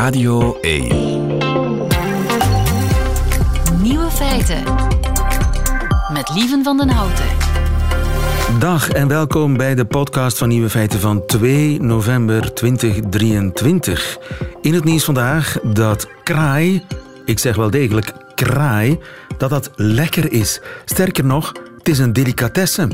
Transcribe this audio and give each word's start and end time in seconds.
Radio 0.00 0.58
1. 0.60 0.88
Nieuwe 3.82 4.10
feiten. 4.10 4.62
Met 6.12 6.30
Lieven 6.34 6.64
van 6.64 6.76
den 6.76 6.88
Houten. 6.88 7.24
Dag 8.58 8.88
en 8.88 9.08
welkom 9.08 9.56
bij 9.56 9.74
de 9.74 9.84
podcast 9.84 10.38
van 10.38 10.48
Nieuwe 10.48 10.70
Feiten 10.70 11.00
van 11.00 11.26
2 11.26 11.80
november 11.80 12.54
2023. 12.54 14.18
In 14.60 14.74
het 14.74 14.84
nieuws 14.84 15.04
vandaag 15.04 15.58
dat 15.62 16.08
kraai, 16.24 16.82
ik 17.24 17.38
zeg 17.38 17.56
wel 17.56 17.70
degelijk 17.70 18.12
kraai, 18.34 18.98
dat 19.38 19.50
dat 19.50 19.70
lekker 19.74 20.32
is. 20.32 20.60
Sterker 20.84 21.24
nog, 21.24 21.52
het 21.78 21.88
is 21.88 21.98
een 21.98 22.12
delicatesse. 22.12 22.88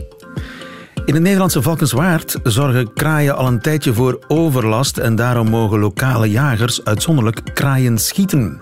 In 1.07 1.15
het 1.15 1.23
Nederlandse 1.23 1.63
Valkenswaard 1.63 2.39
zorgen 2.43 2.93
kraaien 2.93 3.37
al 3.37 3.47
een 3.47 3.61
tijdje 3.61 3.93
voor 3.93 4.19
overlast 4.29 4.99
en 4.99 5.17
daarom 5.17 5.49
mogen 5.49 5.79
lokale 5.79 6.31
jagers 6.31 6.85
uitzonderlijk 6.85 7.41
kraaien 7.55 7.99
schieten. 7.99 8.59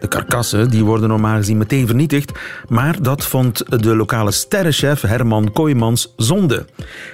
De 0.00 0.08
karkassen 0.08 0.70
die 0.70 0.84
worden 0.84 1.08
normaal 1.08 1.36
gezien 1.36 1.56
meteen 1.58 1.86
vernietigd, 1.86 2.32
maar 2.68 3.02
dat 3.02 3.24
vond 3.24 3.82
de 3.82 3.96
lokale 3.96 4.30
sterrenchef 4.30 5.00
Herman 5.00 5.52
Kooijmans 5.52 6.12
zonde. 6.16 6.66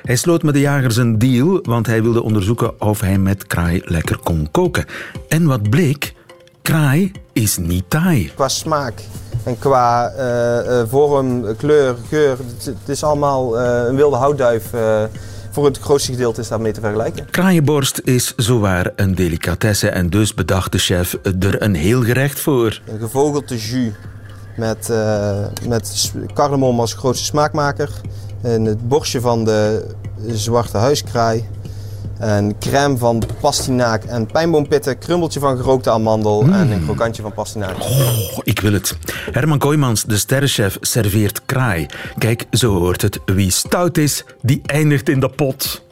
Hij 0.02 0.16
sloot 0.16 0.42
met 0.42 0.54
de 0.54 0.60
jagers 0.60 0.96
een 0.96 1.18
deal, 1.18 1.58
want 1.62 1.86
hij 1.86 2.02
wilde 2.02 2.22
onderzoeken 2.22 2.80
of 2.80 3.00
hij 3.00 3.18
met 3.18 3.46
kraai 3.46 3.82
lekker 3.84 4.18
kon 4.18 4.48
koken. 4.50 4.84
En 5.28 5.46
wat 5.46 5.70
bleek? 5.70 6.14
Kraai 6.62 7.12
is 7.32 7.56
niet 7.56 7.84
taai. 7.88 8.30
Qua 8.34 8.48
smaak 8.48 9.02
en 9.44 9.58
qua 9.58 10.12
uh, 10.12 10.70
uh, 10.70 10.82
vorm, 10.88 11.56
kleur, 11.56 11.96
geur, 12.08 12.36
het, 12.64 12.88
is 12.88 13.02
allemaal 13.02 13.60
uh, 13.60 13.84
een 13.86 13.96
wilde 13.96 14.16
houtduif. 14.16 14.70
voor 15.50 15.64
het 15.64 15.78
grootste 15.78 16.12
gedeelte 16.12 16.40
is 16.40 16.48
daarmee 16.48 16.72
te 16.72 16.80
vergelijken. 16.80 17.30
Kraaienborst 17.30 18.00
is 18.04 18.32
zowaar 18.36 18.90
een 18.96 19.14
delicatesse 19.14 19.88
en 19.88 20.10
dus 20.10 20.34
bedacht 20.34 20.72
de 20.72 20.78
chef 20.78 21.18
er 21.22 21.62
een 21.62 21.74
heel 21.74 22.02
gerecht 22.02 22.40
voor. 22.40 22.80
Een 22.86 22.98
gevogelte 22.98 23.56
jus 23.56 23.92
met, 24.56 24.92
met 25.68 26.12
cardamom 26.34 26.80
als 26.80 26.94
grootste 26.94 27.24
smaakmaker. 27.24 27.90
En 28.42 28.64
het 28.64 28.88
borstje 28.88 29.20
van 29.20 29.44
de 29.44 29.86
zwarte 30.26 30.76
huiskraai 30.76 31.44
een 32.24 32.54
crème 32.58 32.96
van 32.96 33.22
pastinaak 33.40 34.04
en 34.04 34.26
pijnboompitten, 34.26 34.98
krummeltje 34.98 35.40
van 35.40 35.56
gerookte 35.56 35.90
amandel 35.90 36.42
en 36.42 36.52
een 36.52 36.78
Mm. 36.78 36.84
krokantje 36.84 37.22
van 37.22 37.32
pastinaak. 37.32 37.80
Oh, 37.80 38.38
ik 38.42 38.60
wil 38.60 38.72
het. 38.72 38.96
Herman 39.30 39.58
Kooijmans, 39.58 40.04
de 40.04 40.16
sterrenchef, 40.18 40.76
serveert 40.80 41.40
kraai. 41.46 41.86
Kijk, 42.18 42.44
zo 42.50 42.78
hoort 42.78 43.02
het. 43.02 43.18
Wie 43.24 43.50
stout 43.50 43.98
is, 43.98 44.24
die 44.42 44.60
eindigt 44.66 45.08
in 45.08 45.20
de 45.20 45.28
pot. 45.28 45.82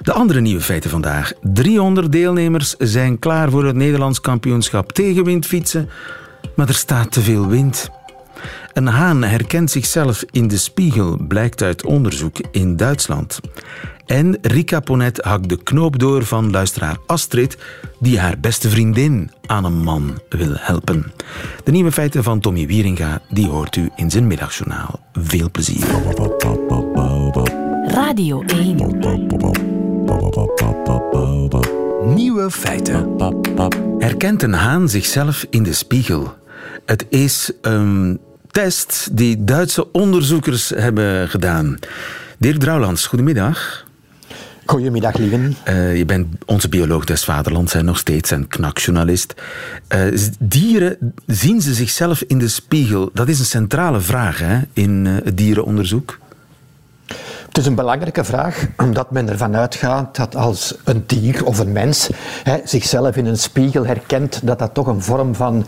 De 0.00 0.12
andere 0.12 0.40
nieuwe 0.40 0.60
feiten 0.60 0.90
vandaag. 0.90 1.32
300 1.42 2.12
deelnemers 2.12 2.74
zijn 2.78 3.18
klaar 3.18 3.50
voor 3.50 3.64
het 3.64 3.76
Nederlands 3.76 4.20
kampioenschap 4.20 4.92
tegenwindfietsen, 4.92 5.88
maar 6.56 6.68
er 6.68 6.74
staat 6.74 7.12
te 7.12 7.20
veel 7.20 7.46
wind. 7.46 7.88
Een 8.72 8.86
haan 8.86 9.22
herkent 9.22 9.70
zichzelf 9.70 10.24
in 10.30 10.48
de 10.48 10.56
spiegel, 10.56 11.16
blijkt 11.28 11.62
uit 11.62 11.84
onderzoek 11.84 12.36
in 12.50 12.76
Duitsland. 12.76 13.40
En 14.06 14.38
Rika 14.42 14.80
Ponet 14.80 15.18
hakt 15.18 15.48
de 15.48 15.62
knoop 15.62 15.98
door 15.98 16.24
van 16.24 16.50
luisteraar 16.50 16.96
Astrid, 17.06 17.58
die 17.98 18.18
haar 18.18 18.38
beste 18.40 18.70
vriendin 18.70 19.30
aan 19.46 19.64
een 19.64 19.82
man 19.82 20.18
wil 20.28 20.52
helpen. 20.54 21.12
De 21.64 21.70
nieuwe 21.70 21.92
feiten 21.92 22.22
van 22.22 22.40
Tommy 22.40 22.66
Wieringa, 22.66 23.22
die 23.28 23.48
hoort 23.48 23.76
u 23.76 23.90
in 23.96 24.10
zijn 24.10 24.26
middagjournaal. 24.26 25.00
Veel 25.12 25.50
plezier. 25.50 25.86
Radio 27.86 28.42
1. 28.42 28.98
Nieuwe 32.14 32.50
feiten. 32.50 33.16
Herkent 33.98 34.42
een 34.42 34.52
haan 34.52 34.88
zichzelf 34.88 35.46
in 35.50 35.62
de 35.62 35.72
spiegel? 35.72 36.34
Het 36.86 37.06
is 37.08 37.52
een 37.60 38.20
test 38.50 39.08
die 39.12 39.44
Duitse 39.44 39.92
onderzoekers 39.92 40.68
hebben 40.68 41.28
gedaan. 41.28 41.78
Dirk 42.38 42.58
Drouwlands, 42.58 43.06
goedemiddag. 43.06 43.88
Goedemiddag, 44.64 45.16
lieven. 45.16 45.56
Uh, 45.68 45.96
je 45.96 46.04
bent 46.04 46.26
onze 46.46 46.68
bioloog 46.68 47.04
des 47.04 47.24
vaderlands 47.24 47.74
en 47.74 47.84
nog 47.84 47.98
steeds 47.98 48.30
een 48.30 48.48
knakjournalist. 48.48 49.34
Uh, 49.94 50.18
dieren, 50.38 51.14
zien 51.26 51.60
ze 51.60 51.74
zichzelf 51.74 52.22
in 52.26 52.38
de 52.38 52.48
spiegel? 52.48 53.10
Dat 53.12 53.28
is 53.28 53.38
een 53.38 53.44
centrale 53.44 54.00
vraag 54.00 54.38
hè, 54.38 54.58
in 54.72 55.04
uh, 55.04 55.14
het 55.24 55.36
dierenonderzoek. 55.36 56.18
Het 57.46 57.58
is 57.58 57.66
een 57.66 57.74
belangrijke 57.74 58.24
vraag, 58.24 58.66
omdat 58.76 59.10
men 59.10 59.28
ervan 59.28 59.56
uitgaat 59.56 60.16
dat 60.16 60.36
als 60.36 60.74
een 60.84 61.04
dier 61.06 61.44
of 61.44 61.58
een 61.58 61.72
mens 61.72 62.10
hè, 62.42 62.58
zichzelf 62.64 63.16
in 63.16 63.26
een 63.26 63.38
spiegel 63.38 63.86
herkent, 63.86 64.40
dat 64.42 64.58
dat 64.58 64.74
toch 64.74 64.86
een 64.86 65.02
vorm 65.02 65.34
van 65.34 65.66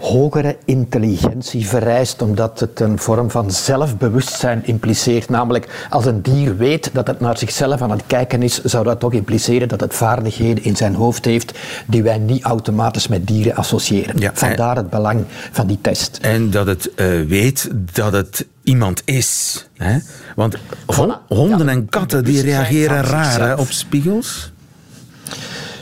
hogere 0.00 0.56
intelligentie 0.64 1.66
vereist, 1.66 2.22
omdat 2.22 2.60
het 2.60 2.80
een 2.80 2.98
vorm 2.98 3.30
van 3.30 3.50
zelfbewustzijn 3.50 4.66
impliceert. 4.66 5.28
Namelijk, 5.28 5.86
als 5.90 6.06
een 6.06 6.22
dier 6.22 6.56
weet 6.56 6.90
dat 6.92 7.06
het 7.06 7.20
naar 7.20 7.38
zichzelf 7.38 7.82
aan 7.82 7.90
het 7.90 8.02
kijken 8.06 8.42
is, 8.42 8.62
zou 8.64 8.84
dat 8.84 9.00
toch 9.00 9.12
impliceren 9.12 9.68
dat 9.68 9.80
het 9.80 9.94
vaardigheden 9.94 10.64
in 10.64 10.76
zijn 10.76 10.94
hoofd 10.94 11.24
heeft 11.24 11.58
die 11.86 12.02
wij 12.02 12.18
niet 12.18 12.42
automatisch 12.42 13.08
met 13.08 13.26
dieren 13.26 13.54
associëren. 13.54 14.18
Ja, 14.18 14.30
Vandaar 14.34 14.76
het 14.76 14.90
belang 14.90 15.24
van 15.28 15.66
die 15.66 15.78
test. 15.80 16.18
En 16.22 16.50
dat 16.50 16.66
het 16.66 16.90
uh, 16.96 17.26
weet 17.28 17.70
dat 17.92 18.12
het 18.12 18.46
iemand 18.62 19.02
is. 19.04 19.66
Hè? 19.76 19.98
Want 20.36 20.56
voilà. 20.58 21.26
honden 21.28 21.66
ja, 21.66 21.72
en 21.72 21.88
katten 21.88 22.24
die 22.24 22.42
reageren 22.42 23.02
raar 23.02 23.40
hè, 23.40 23.54
op 23.54 23.70
spiegels. 23.70 24.52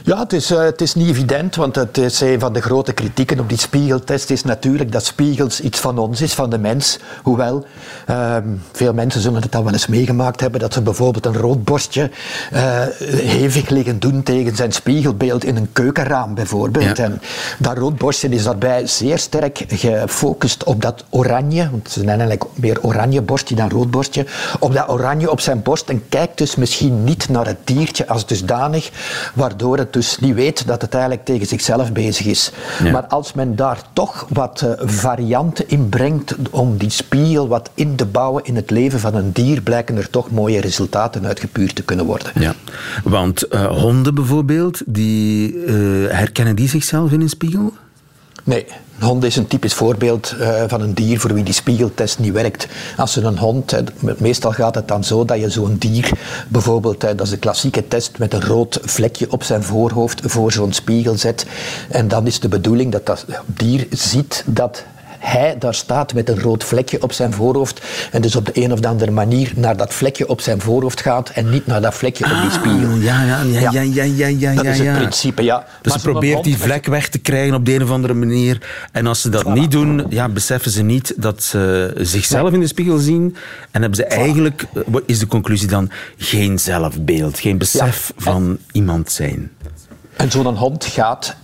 Ja, 0.09 0.19
het 0.19 0.33
is, 0.33 0.51
uh, 0.51 0.59
het 0.59 0.81
is 0.81 0.95
niet 0.95 1.09
evident, 1.09 1.57
want 1.57 1.77
het 1.77 1.99
is 1.99 2.21
een 2.21 2.41
van 2.41 2.53
de 2.53 2.61
grote 2.61 2.93
kritieken 2.93 3.41
op 3.41 3.49
die 3.49 3.59
spiegeltest 3.59 4.31
is 4.31 4.45
natuurlijk 4.45 4.93
dat 4.93 5.05
spiegels 5.05 5.61
iets 5.61 5.79
van 5.81 5.99
ons 5.99 6.21
is, 6.21 6.35
van 6.35 6.51
de 6.51 6.59
mens. 6.59 6.99
Hoewel, 7.23 7.65
uh, 8.11 8.37
veel 8.73 8.93
mensen 8.93 9.21
zullen 9.21 9.43
het 9.43 9.55
al 9.55 9.65
wel 9.65 9.73
eens 9.73 9.87
meegemaakt 9.87 10.41
hebben, 10.41 10.61
dat 10.61 10.73
ze 10.73 10.83
bijvoorbeeld 10.83 11.27
een 11.27 11.37
roodborstje 11.37 12.11
uh, 12.53 12.61
hevig 13.13 13.69
liggen 13.69 13.99
doen 13.99 14.23
tegen 14.23 14.57
zijn 14.57 14.73
spiegelbeeld 14.73 15.45
in 15.45 15.57
een 15.57 15.73
keukenraam 15.73 16.35
bijvoorbeeld. 16.35 16.97
Ja. 16.97 17.05
En 17.05 17.21
dat 17.59 17.79
roodborstje 17.79 18.29
is 18.29 18.45
daarbij 18.45 18.87
zeer 18.87 19.19
sterk 19.19 19.65
gefocust 19.69 20.65
op 20.65 20.83
dat 20.83 21.05
oranje, 21.11 21.71
want 21.71 21.87
het 21.87 21.97
is 21.97 22.05
eigenlijk 22.05 22.45
meer 22.55 22.79
oranje 22.83 23.23
borstje 23.23 23.55
dan 23.55 23.71
rood 23.71 23.91
borstje, 23.91 24.27
op 24.59 24.75
dat 24.75 24.89
oranje 24.89 25.31
op 25.31 25.41
zijn 25.41 25.63
borst 25.63 25.89
en 25.89 26.09
kijkt 26.09 26.39
dus 26.39 26.57
misschien 26.57 27.05
niet 27.05 27.29
naar 27.29 27.47
het 27.47 27.59
diertje 27.65 28.07
als 28.07 28.27
dusdanig, 28.27 28.91
waardoor 29.35 29.79
het 29.79 29.97
dus 29.99 30.19
niet 30.19 30.35
weet 30.35 30.67
dat 30.67 30.83
het 30.83 30.93
eigenlijk 30.93 31.25
tegen 31.25 31.47
zichzelf 31.47 31.93
bezig 31.93 32.27
is. 32.27 32.53
Ja. 32.85 32.91
Maar 32.91 33.07
als 33.07 33.33
men 33.33 33.57
daar 33.57 33.81
toch 33.93 34.27
wat 34.29 34.63
uh, 34.65 34.71
varianten 34.77 35.69
in 35.69 35.89
brengt 35.89 36.35
om 36.51 36.77
die 36.77 36.91
spiegel 36.91 37.49
wat 37.49 37.71
in 37.75 37.97
te 37.97 38.07
bouwen 38.07 38.45
in 38.45 38.57
het 38.57 38.71
leven 38.71 39.01
van 39.01 39.15
een 39.15 39.33
dier, 39.33 39.61
blijken 39.61 39.97
er 39.97 40.11
toch 40.11 40.31
mooie 40.31 40.61
resultaten 40.61 41.27
uitgepuurd 41.27 41.75
te 41.75 41.83
kunnen 41.83 42.07
worden. 42.07 42.33
Ja, 42.35 42.55
want 43.05 43.45
uh, 43.51 43.67
honden 43.67 44.15
bijvoorbeeld, 44.15 44.83
die, 44.87 45.55
uh, 45.55 45.75
herkennen 46.11 46.57
die 46.57 46.69
zichzelf 46.69 47.13
in 47.13 47.21
een 47.21 47.29
spiegel? 47.29 47.73
Nee, 48.45 48.67
een 48.99 49.07
hond 49.07 49.25
is 49.25 49.37
een 49.37 49.47
typisch 49.47 49.75
voorbeeld 49.75 50.35
uh, 50.41 50.63
van 50.67 50.81
een 50.81 50.95
dier 50.95 51.21
voor 51.21 51.35
wie 51.35 51.45
die 51.45 51.55
spiegeltest 51.55 52.19
niet 52.19 52.33
werkt. 52.33 52.67
Als 52.97 53.15
je 53.15 53.21
een 53.21 53.39
hond, 53.39 53.75
meestal 54.19 54.53
gaat 54.53 54.75
het 54.75 54.89
dan 54.89 55.05
zo 55.05 55.25
dat 55.25 55.41
je 55.41 55.51
zo'n 55.51 55.77
dier, 55.79 56.11
bijvoorbeeld, 56.49 57.01
dat 57.01 57.21
is 57.21 57.31
de 57.31 57.37
klassieke 57.37 57.89
test, 57.89 58.19
met 58.19 58.35
een 58.35 58.45
rood 58.45 58.79
vlekje 58.83 59.33
op 59.33 59.43
zijn 59.43 59.63
voorhoofd 59.63 60.21
voor 60.25 60.53
zo'n 60.53 60.73
spiegel 60.73 61.19
zet. 61.19 61.47
En 61.89 62.09
dan 62.09 62.27
is 62.27 62.41
de 62.41 62.49
bedoeling 62.49 62.93
dat 62.93 63.07
dat 63.07 63.25
dier 63.47 63.87
ziet 63.91 64.43
dat 64.47 64.85
hij 65.19 65.57
daar 65.59 65.75
staat 65.75 66.15
met 66.15 66.29
een 66.29 66.41
rood 66.41 66.65
vlekje 66.65 67.03
op 67.03 67.13
zijn 67.13 67.33
voorhoofd 67.33 67.81
en 68.13 68.23
dus 68.23 68.37
op 68.37 68.47
de 68.47 68.51
een 68.55 68.73
of 68.73 68.85
andere 68.85 69.11
manier 69.11 69.53
naar 69.57 69.77
dat 69.77 69.95
vlekje 69.95 70.29
op 70.29 70.41
zijn 70.41 70.61
voorhoofd 70.61 71.01
gaat 71.01 71.29
en 71.31 71.51
niet 71.51 71.67
naar 71.67 71.81
dat 71.81 71.95
vlekje 71.95 72.25
ah, 72.25 72.33
op 72.33 72.43
die 72.43 72.51
spiegel. 72.51 72.97
Ja, 72.97 73.23
ja, 73.25 73.43
ja, 73.43 73.71
ja, 73.71 73.81
ja, 73.83 74.03
ja, 74.05 74.27
ja 74.27 74.55
Dat 74.55 74.65
ja, 74.65 74.71
is 74.71 74.79
het 74.79 74.87
ja. 74.87 74.97
principe, 74.97 75.43
ja. 75.43 75.67
Dus 75.83 75.93
Maar 75.93 76.01
ze 76.01 76.09
probeert 76.11 76.45
die 76.45 76.59
vlek 76.59 76.87
weg 76.87 77.09
te 77.09 77.19
krijgen 77.19 77.55
op 77.55 77.65
de 77.67 77.75
een 77.75 77.83
of 77.83 77.91
andere 77.91 78.15
manier. 78.15 78.63
En 78.93 79.07
als 79.07 79.21
ze 79.21 79.29
dat 79.29 79.45
Voilà. 79.45 79.53
niet 79.53 79.71
doen, 79.71 80.07
ja, 80.09 80.29
beseffen 80.29 80.71
ze 80.71 80.83
niet 80.83 81.15
dat 81.17 81.43
ze 81.43 81.93
zichzelf 81.97 82.53
in 82.53 82.61
de 82.61 82.67
spiegel 82.67 82.99
zien. 82.99 83.37
En 83.71 83.81
hebben 83.81 83.99
ze 83.99 84.05
eigenlijk, 84.05 84.67
eh, 84.75 84.83
wat 84.87 85.03
is 85.07 85.19
de 85.19 85.27
conclusie 85.27 85.69
dan, 85.69 85.91
geen 86.17 86.59
zelfbeeld, 86.59 87.39
geen 87.39 87.59
besef 87.59 88.13
Ja. 88.17 88.23
van 88.25 88.59
iemand 88.73 89.13
zijn. 89.13 89.51
En 90.17 90.31
zo'n 90.31 90.57
hond 90.57 90.85
gaat 90.85 91.37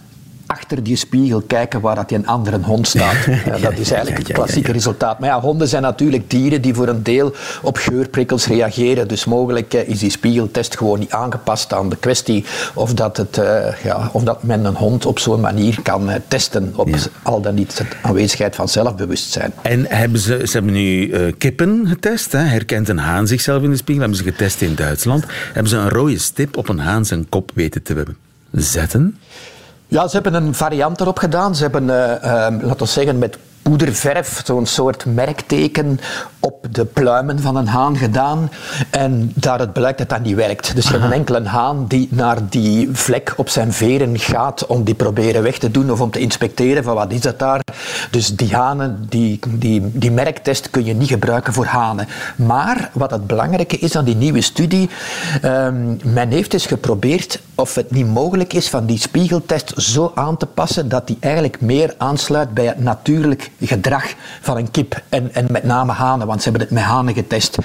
achter 0.65 0.83
die 0.83 0.97
spiegel 0.97 1.41
kijken 1.41 1.81
waar 1.81 1.95
dat 1.95 2.09
die 2.09 2.19
een 2.19 2.27
andere 2.27 2.59
hond 2.63 2.87
staat. 2.89 3.17
Ja, 3.45 3.59
dat 3.59 3.79
is 3.79 3.91
eigenlijk 3.91 4.27
het 4.27 4.37
klassieke 4.37 4.73
resultaat. 4.73 5.19
Maar 5.19 5.29
ja, 5.29 5.41
honden 5.41 5.69
zijn 5.69 5.83
natuurlijk 5.83 6.31
dieren 6.31 6.63
die 6.63 6.75
voor 6.75 6.89
een 6.89 7.03
deel 7.03 7.35
op 7.63 7.77
geurprikkels 7.77 8.47
reageren. 8.47 9.09
Dus 9.09 9.25
mogelijk 9.25 9.75
eh, 9.75 9.89
is 9.89 9.99
die 9.99 10.11
spiegeltest 10.11 10.77
gewoon 10.77 10.99
niet 10.99 11.11
aangepast 11.11 11.73
aan 11.73 11.89
de 11.89 11.97
kwestie 11.97 12.45
of 12.75 12.95
dat, 12.95 13.17
het, 13.17 13.39
eh, 13.39 13.83
ja, 13.85 14.11
of 14.13 14.23
dat 14.23 14.43
men 14.43 14.65
een 14.65 14.75
hond 14.75 15.07
op 15.07 15.19
zo'n 15.19 15.41
manier 15.41 15.79
kan 15.83 16.11
eh, 16.11 16.21
testen 16.29 16.73
op 16.77 16.89
Ja. 16.89 16.97
al 17.23 17.41
dan 17.41 17.55
niet 17.55 17.77
de 17.77 17.85
aanwezigheid 18.03 18.55
van 18.55 18.69
zelfbewustzijn. 18.69 19.53
En 19.63 19.87
hebben 19.89 20.21
ze, 20.21 20.41
ze 20.45 20.53
hebben 20.53 20.73
nu 20.73 21.11
kippen 21.39 21.87
getest. 21.89 22.33
Hè? 22.33 22.39
Herkent 22.39 22.89
een 22.89 22.99
haan 22.99 23.27
zichzelf 23.27 23.63
in 23.63 23.71
de 23.71 23.77
spiegel? 23.77 24.03
Hebben 24.03 24.19
ze 24.19 24.25
getest 24.25 24.61
in 24.61 24.75
Duitsland. 24.75 25.25
Hebben 25.53 25.71
ze 25.71 25.77
een 25.77 25.89
rode 25.89 26.19
stip 26.19 26.57
op 26.57 26.69
een 26.69 26.79
haan 26.79 27.05
zijn 27.05 27.29
kop 27.29 27.51
weten 27.55 27.83
te 27.83 28.05
zetten? 28.53 29.19
Ja, 29.89 30.09
ze 30.09 30.15
hebben 30.21 30.35
een 30.35 30.55
variant 30.55 31.01
erop 31.01 31.19
gedaan. 31.19 31.55
Ze 31.55 31.63
hebben, 31.63 31.83
uh, 31.83 31.95
uh, 31.95 32.63
laten 32.63 32.77
we 32.79 32.87
zeggen, 32.87 33.19
met 33.19 33.39
poederverf, 33.63 34.41
zo'n 34.45 34.67
soort 34.67 35.05
merkteken 35.05 36.01
op 36.45 36.67
de 36.71 36.85
pluimen 36.85 37.41
van 37.41 37.57
een 37.57 37.67
haan 37.67 37.97
gedaan. 37.97 38.51
En 38.91 39.33
daaruit 39.35 39.73
blijkt 39.73 39.99
dat 39.99 40.09
dat 40.09 40.23
niet 40.23 40.35
werkt. 40.35 40.75
Dus 40.75 40.85
je 40.85 40.93
hebt 40.93 41.05
een 41.05 41.13
enkele 41.13 41.49
haan 41.49 41.87
die 41.87 42.09
naar 42.11 42.39
die 42.49 42.89
vlek 42.93 43.35
op 43.37 43.49
zijn 43.49 43.73
veren 43.73 44.19
gaat 44.19 44.67
om 44.67 44.85
die 44.85 44.95
proberen 44.95 45.43
weg 45.43 45.59
te 45.59 45.71
doen 45.71 45.91
of 45.91 46.01
om 46.01 46.11
te 46.11 46.19
inspecteren 46.19 46.85
van 46.85 46.95
wat 46.95 47.13
is 47.13 47.21
dat 47.21 47.39
daar. 47.39 47.61
Dus 48.11 48.37
die 48.37 48.55
hanen, 48.55 49.07
die, 49.09 49.39
die, 49.49 49.91
die 49.93 50.11
merktest 50.11 50.71
kun 50.71 50.85
je 50.85 50.95
niet 50.95 51.09
gebruiken 51.09 51.53
voor 51.53 51.65
hanen. 51.67 52.09
Maar 52.37 52.91
wat 52.93 53.11
het 53.11 53.27
belangrijke 53.27 53.79
is 53.79 53.97
aan 53.97 54.05
die 54.05 54.17
nieuwe 54.17 54.41
studie, 54.41 54.91
um, 55.45 55.99
men 56.05 56.31
heeft 56.31 56.51
dus 56.51 56.67
geprobeerd 56.67 57.41
of 57.55 57.75
het 57.75 57.91
niet 57.91 58.07
mogelijk 58.07 58.53
is 58.53 58.69
van 58.69 58.87
die 58.87 58.99
spiegeltest 58.99 59.73
zo 59.77 60.13
aan 60.15 60.37
te 60.37 60.47
passen 60.47 60.89
dat 60.89 61.07
die 61.07 61.17
eigenlijk 61.21 61.61
meer 61.61 61.95
aansluit 61.99 62.55
bij 62.55 62.67
het 62.67 62.79
natuurlijk 62.79 63.51
gedrag 63.61 64.15
van 64.41 64.57
een 64.57 64.71
kip 64.71 65.03
en, 65.09 65.35
en 65.35 65.47
met 65.51 65.65
name 65.65 65.93
hanen, 65.93 66.27
want 66.35 66.47
ze 66.47 66.51
hebben 66.51 66.69
het 66.69 66.77
met 66.77 66.85
hanen 66.85 67.15
getest. 67.15 67.59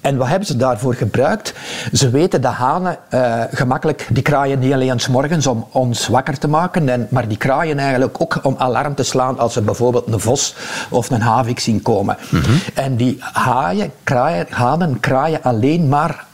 En 0.00 0.16
wat 0.16 0.28
hebben 0.28 0.46
ze 0.46 0.56
daarvoor 0.56 0.94
gebruikt? 0.94 1.54
Ze 1.92 2.10
weten 2.10 2.40
dat 2.40 2.52
hanen 2.52 2.98
uh, 3.10 3.42
gemakkelijk, 3.50 4.08
die 4.10 4.22
kraaien 4.22 4.58
niet 4.58 4.72
alleen 4.72 5.00
s 5.00 5.08
morgens 5.08 5.46
om 5.46 5.66
ons 5.70 6.08
wakker 6.08 6.38
te 6.38 6.48
maken, 6.48 6.88
en, 6.88 7.06
maar 7.10 7.28
die 7.28 7.36
kraaien 7.36 7.78
eigenlijk 7.78 8.20
ook 8.20 8.38
om 8.42 8.54
alarm 8.58 8.94
te 8.94 9.02
slaan 9.02 9.38
als 9.38 9.52
ze 9.52 9.60
bijvoorbeeld 9.60 10.06
een 10.06 10.20
vos 10.20 10.54
of 10.90 11.10
een 11.10 11.20
havik 11.20 11.58
zien 11.58 11.82
komen. 11.82 12.16
Mm 12.30 12.40
-hmm. 12.40 12.60
En 12.74 12.96
die 12.96 13.16
haaien, 13.20 13.92
kraaien, 14.04 14.46
hanen 14.50 15.00
kraaien 15.00 15.42
alleen 15.42 15.88
maar 15.88 16.25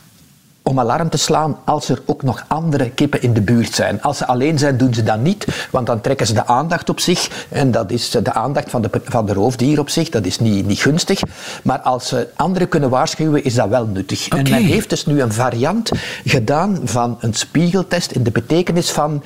om 0.62 0.80
alarm 0.80 1.08
te 1.08 1.16
slaan 1.16 1.58
als 1.64 1.88
er 1.88 2.02
ook 2.06 2.22
nog 2.22 2.44
andere 2.48 2.90
kippen 2.90 3.22
in 3.22 3.32
de 3.32 3.40
buurt 3.40 3.74
zijn. 3.74 4.02
Als 4.02 4.18
ze 4.18 4.26
alleen 4.26 4.58
zijn, 4.58 4.76
doen 4.76 4.94
ze 4.94 5.02
dat 5.02 5.20
niet, 5.20 5.66
want 5.70 5.86
dan 5.86 6.00
trekken 6.00 6.26
ze 6.26 6.34
de 6.34 6.46
aandacht 6.46 6.88
op 6.88 7.00
zich. 7.00 7.46
En 7.48 7.70
dat 7.70 7.90
is 7.90 8.10
de 8.10 8.32
aandacht 8.32 8.70
van 8.70 8.82
de, 8.82 8.90
van 9.04 9.26
de 9.26 9.32
roofdier 9.32 9.78
op 9.78 9.88
zich. 9.88 10.08
Dat 10.08 10.26
is 10.26 10.38
niet, 10.38 10.66
niet 10.66 10.80
gunstig. 10.80 11.20
Maar 11.62 11.78
als 11.78 12.08
ze 12.08 12.28
anderen 12.36 12.68
kunnen 12.68 12.90
waarschuwen, 12.90 13.44
is 13.44 13.54
dat 13.54 13.68
wel 13.68 13.86
nuttig. 13.86 14.26
Okay. 14.26 14.38
En 14.38 14.50
men 14.50 14.64
heeft 14.64 14.90
dus 14.90 15.06
nu 15.06 15.20
een 15.22 15.32
variant 15.32 15.90
gedaan 16.24 16.80
van 16.84 17.16
een 17.20 17.34
spiegeltest 17.34 18.10
in 18.10 18.22
de 18.22 18.30
betekenis 18.30 18.90
van 18.90 19.22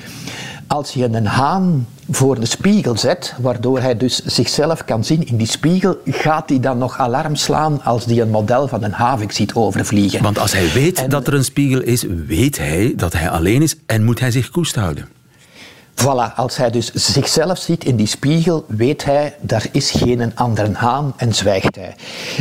als 0.66 0.92
je 0.92 1.04
een 1.04 1.26
haan 1.26 1.86
voor 2.10 2.40
de 2.40 2.46
spiegel 2.46 2.98
zet, 2.98 3.34
waardoor 3.38 3.80
hij 3.80 3.96
dus 3.96 4.24
zichzelf 4.24 4.84
kan 4.84 5.04
zien 5.04 5.26
in 5.26 5.36
die 5.36 5.46
spiegel, 5.46 5.98
gaat 6.04 6.48
hij 6.48 6.60
dan 6.60 6.78
nog 6.78 6.98
alarm 6.98 7.36
slaan 7.36 7.82
als 7.84 8.04
hij 8.04 8.20
een 8.20 8.30
model 8.30 8.68
van 8.68 8.82
een 8.82 8.92
havik 8.92 9.32
ziet 9.32 9.54
overvliegen. 9.54 10.22
Want 10.22 10.38
als 10.38 10.52
hij 10.52 10.72
weet 10.72 10.98
en, 10.98 11.10
dat 11.10 11.26
er 11.26 11.34
een 11.34 11.44
spiegel 11.44 11.80
is, 11.80 12.04
weet 12.26 12.58
hij 12.58 12.92
dat 12.96 13.12
hij 13.12 13.30
alleen 13.30 13.62
is 13.62 13.76
en 13.86 14.04
moet 14.04 14.20
hij 14.20 14.30
zich 14.30 14.50
koest 14.50 14.74
houden. 14.74 15.08
Voilà, 16.02 16.34
als 16.34 16.56
hij 16.56 16.70
dus 16.70 16.92
zichzelf 16.92 17.58
ziet 17.58 17.84
in 17.84 17.96
die 17.96 18.06
spiegel, 18.06 18.64
weet 18.68 19.04
hij, 19.04 19.34
daar 19.40 19.66
is 19.72 19.90
geen 19.90 20.32
andere 20.34 20.72
haan 20.72 21.12
en 21.16 21.34
zwijgt 21.34 21.76
hij. 21.76 21.94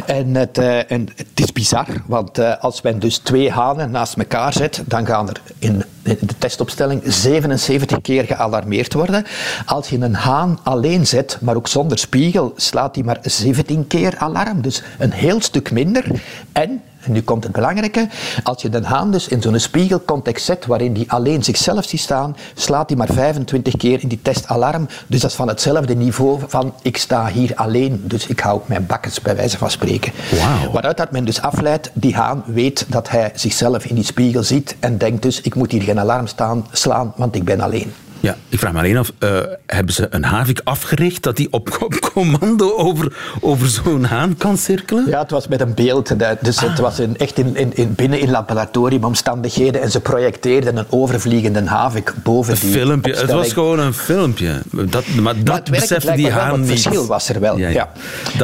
En 0.06 0.36
het, 0.36 0.58
uh, 0.58 0.92
en 0.92 1.08
het 1.16 1.28
is 1.36 1.52
bizar, 1.52 1.88
want 2.06 2.40
uh, 2.40 2.58
als 2.60 2.82
men 2.82 3.00
dus 3.00 3.18
twee 3.18 3.52
hanen 3.52 3.92
naast 3.92 4.18
elkaar 4.18 4.54
zet, 4.54 4.84
dan 4.86 5.06
gaan 5.06 5.30
er 5.30 5.42
in, 5.60 5.84
in 6.04 6.18
de 6.20 6.38
testopstelling 6.38 7.02
77 7.06 8.02
keer 8.02 8.24
gealarmeerd 8.24 8.94
worden. 8.94 9.26
Als 9.66 9.90
je 9.90 10.00
een 10.00 10.16
haan 10.16 10.60
alleen 10.64 11.08
zet, 11.08 11.38
maar 11.42 11.56
ook 11.56 11.68
zonder 11.68 11.98
spiegel, 11.98 12.54
slaat 12.56 12.96
hij 12.96 13.04
maar 13.04 13.20
17 13.22 13.88
keer 13.88 14.18
alarm. 14.18 14.62
Dus 14.62 14.84
een 14.98 15.12
heel 15.12 15.42
stuk 15.42 15.72
minder. 15.72 16.06
En 16.52 16.82
en 17.06 17.12
nu 17.12 17.22
komt 17.22 17.44
het 17.44 17.52
belangrijke. 17.52 18.08
Als 18.44 18.62
je 18.62 18.70
de 18.70 18.84
haan 18.84 19.12
dus 19.12 19.28
in 19.28 19.42
zo'n 19.42 19.60
spiegelcontext 19.60 20.46
zet, 20.46 20.66
waarin 20.66 20.94
die 20.94 21.12
alleen 21.12 21.44
zichzelf 21.44 21.86
ziet 21.86 22.00
staan, 22.00 22.36
slaat 22.54 22.90
hij 22.90 22.98
maar 22.98 23.08
25 23.08 23.78
keer 23.78 24.02
in 24.02 24.08
die 24.08 24.20
test 24.22 24.48
alarm. 24.48 24.88
Dus 25.08 25.22
dat 25.22 25.30
is 25.30 25.36
van 25.36 25.48
hetzelfde 25.48 25.96
niveau 25.96 26.40
van 26.48 26.74
ik 26.82 26.98
sta 26.98 27.28
hier 27.28 27.56
alleen, 27.56 28.04
dus 28.04 28.28
ik 28.28 28.40
hou 28.40 28.62
mijn 28.66 28.86
bakkens 28.86 29.22
bij 29.22 29.36
wijze 29.36 29.58
van 29.58 29.72
spreken. 29.72 30.12
Wow. 30.32 30.74
Waaruit 30.74 30.98
dat 30.98 31.12
men 31.12 31.26
dus 31.26 31.42
afleidt, 31.42 31.92
die 31.94 32.16
haan 32.16 32.44
weet 32.46 32.86
dat 32.88 33.10
hij 33.10 33.32
zichzelf 33.36 33.86
in 33.86 33.96
die 33.96 34.04
spiegel 34.04 34.44
ziet 34.44 34.76
en 34.80 34.98
denkt 34.98 35.22
dus 35.22 35.42
ik 35.42 35.56
moet 35.56 35.72
hier 35.72 35.82
geen 35.82 36.00
alarm 36.00 36.28
staan, 36.28 36.68
slaan, 36.72 37.14
want 37.16 37.36
ik 37.36 37.44
ben 37.44 37.62
alleen. 37.62 37.94
Ja, 38.26 38.36
ik 38.50 38.60
vraag 38.60 38.74
me 38.74 38.80
alleen 38.80 38.98
af, 38.98 39.12
uh, 39.20 39.40
hebben 39.66 39.94
ze 39.94 40.08
een 40.10 40.24
havik 40.24 40.62
afgericht 40.64 41.24
dat 41.24 41.36
die 41.36 41.48
op, 41.52 41.78
op 41.82 42.12
commando 42.14 42.76
over, 42.76 43.16
over 43.40 43.68
zo'n 43.68 44.04
haan 44.04 44.38
kan 44.38 44.58
cirkelen? 44.58 45.08
Ja, 45.08 45.20
het 45.20 45.32
was 45.32 45.48
met 45.48 45.62
een 45.62 45.74
beeld. 45.74 46.20
Dus 46.42 46.58
ah. 46.58 46.70
het 46.70 46.80
was 46.80 47.00
in, 47.00 47.18
echt 47.18 47.38
in, 47.38 47.56
in, 47.56 47.76
in, 47.76 47.94
binnen 47.96 48.20
in 48.20 48.32
laboratoriumomstandigheden 48.32 49.82
en 49.82 49.92
ze 49.92 50.00
projecteerden 50.00 50.78
een 50.78 50.86
overvliegende 50.90 51.66
havik 51.66 52.14
boven 52.24 52.54
een 52.54 52.60
die 52.60 52.70
filmpje. 52.70 53.12
Opstelling. 53.12 53.22
Het 53.22 53.32
was 53.32 53.54
gewoon 53.54 53.80
een 53.80 53.94
filmpje. 53.94 54.62
Dat, 54.72 55.06
maar 55.08 55.44
dat 55.44 55.70
maar 55.70 55.80
besefte 55.80 56.16
die 56.16 56.32
haan 56.32 56.50
wel, 56.50 56.58
niet. 56.58 56.70
Het 56.70 56.82
verschil 56.82 57.06
was 57.06 57.30
er 57.30 57.40
wel, 57.40 57.58
ja. 57.58 57.92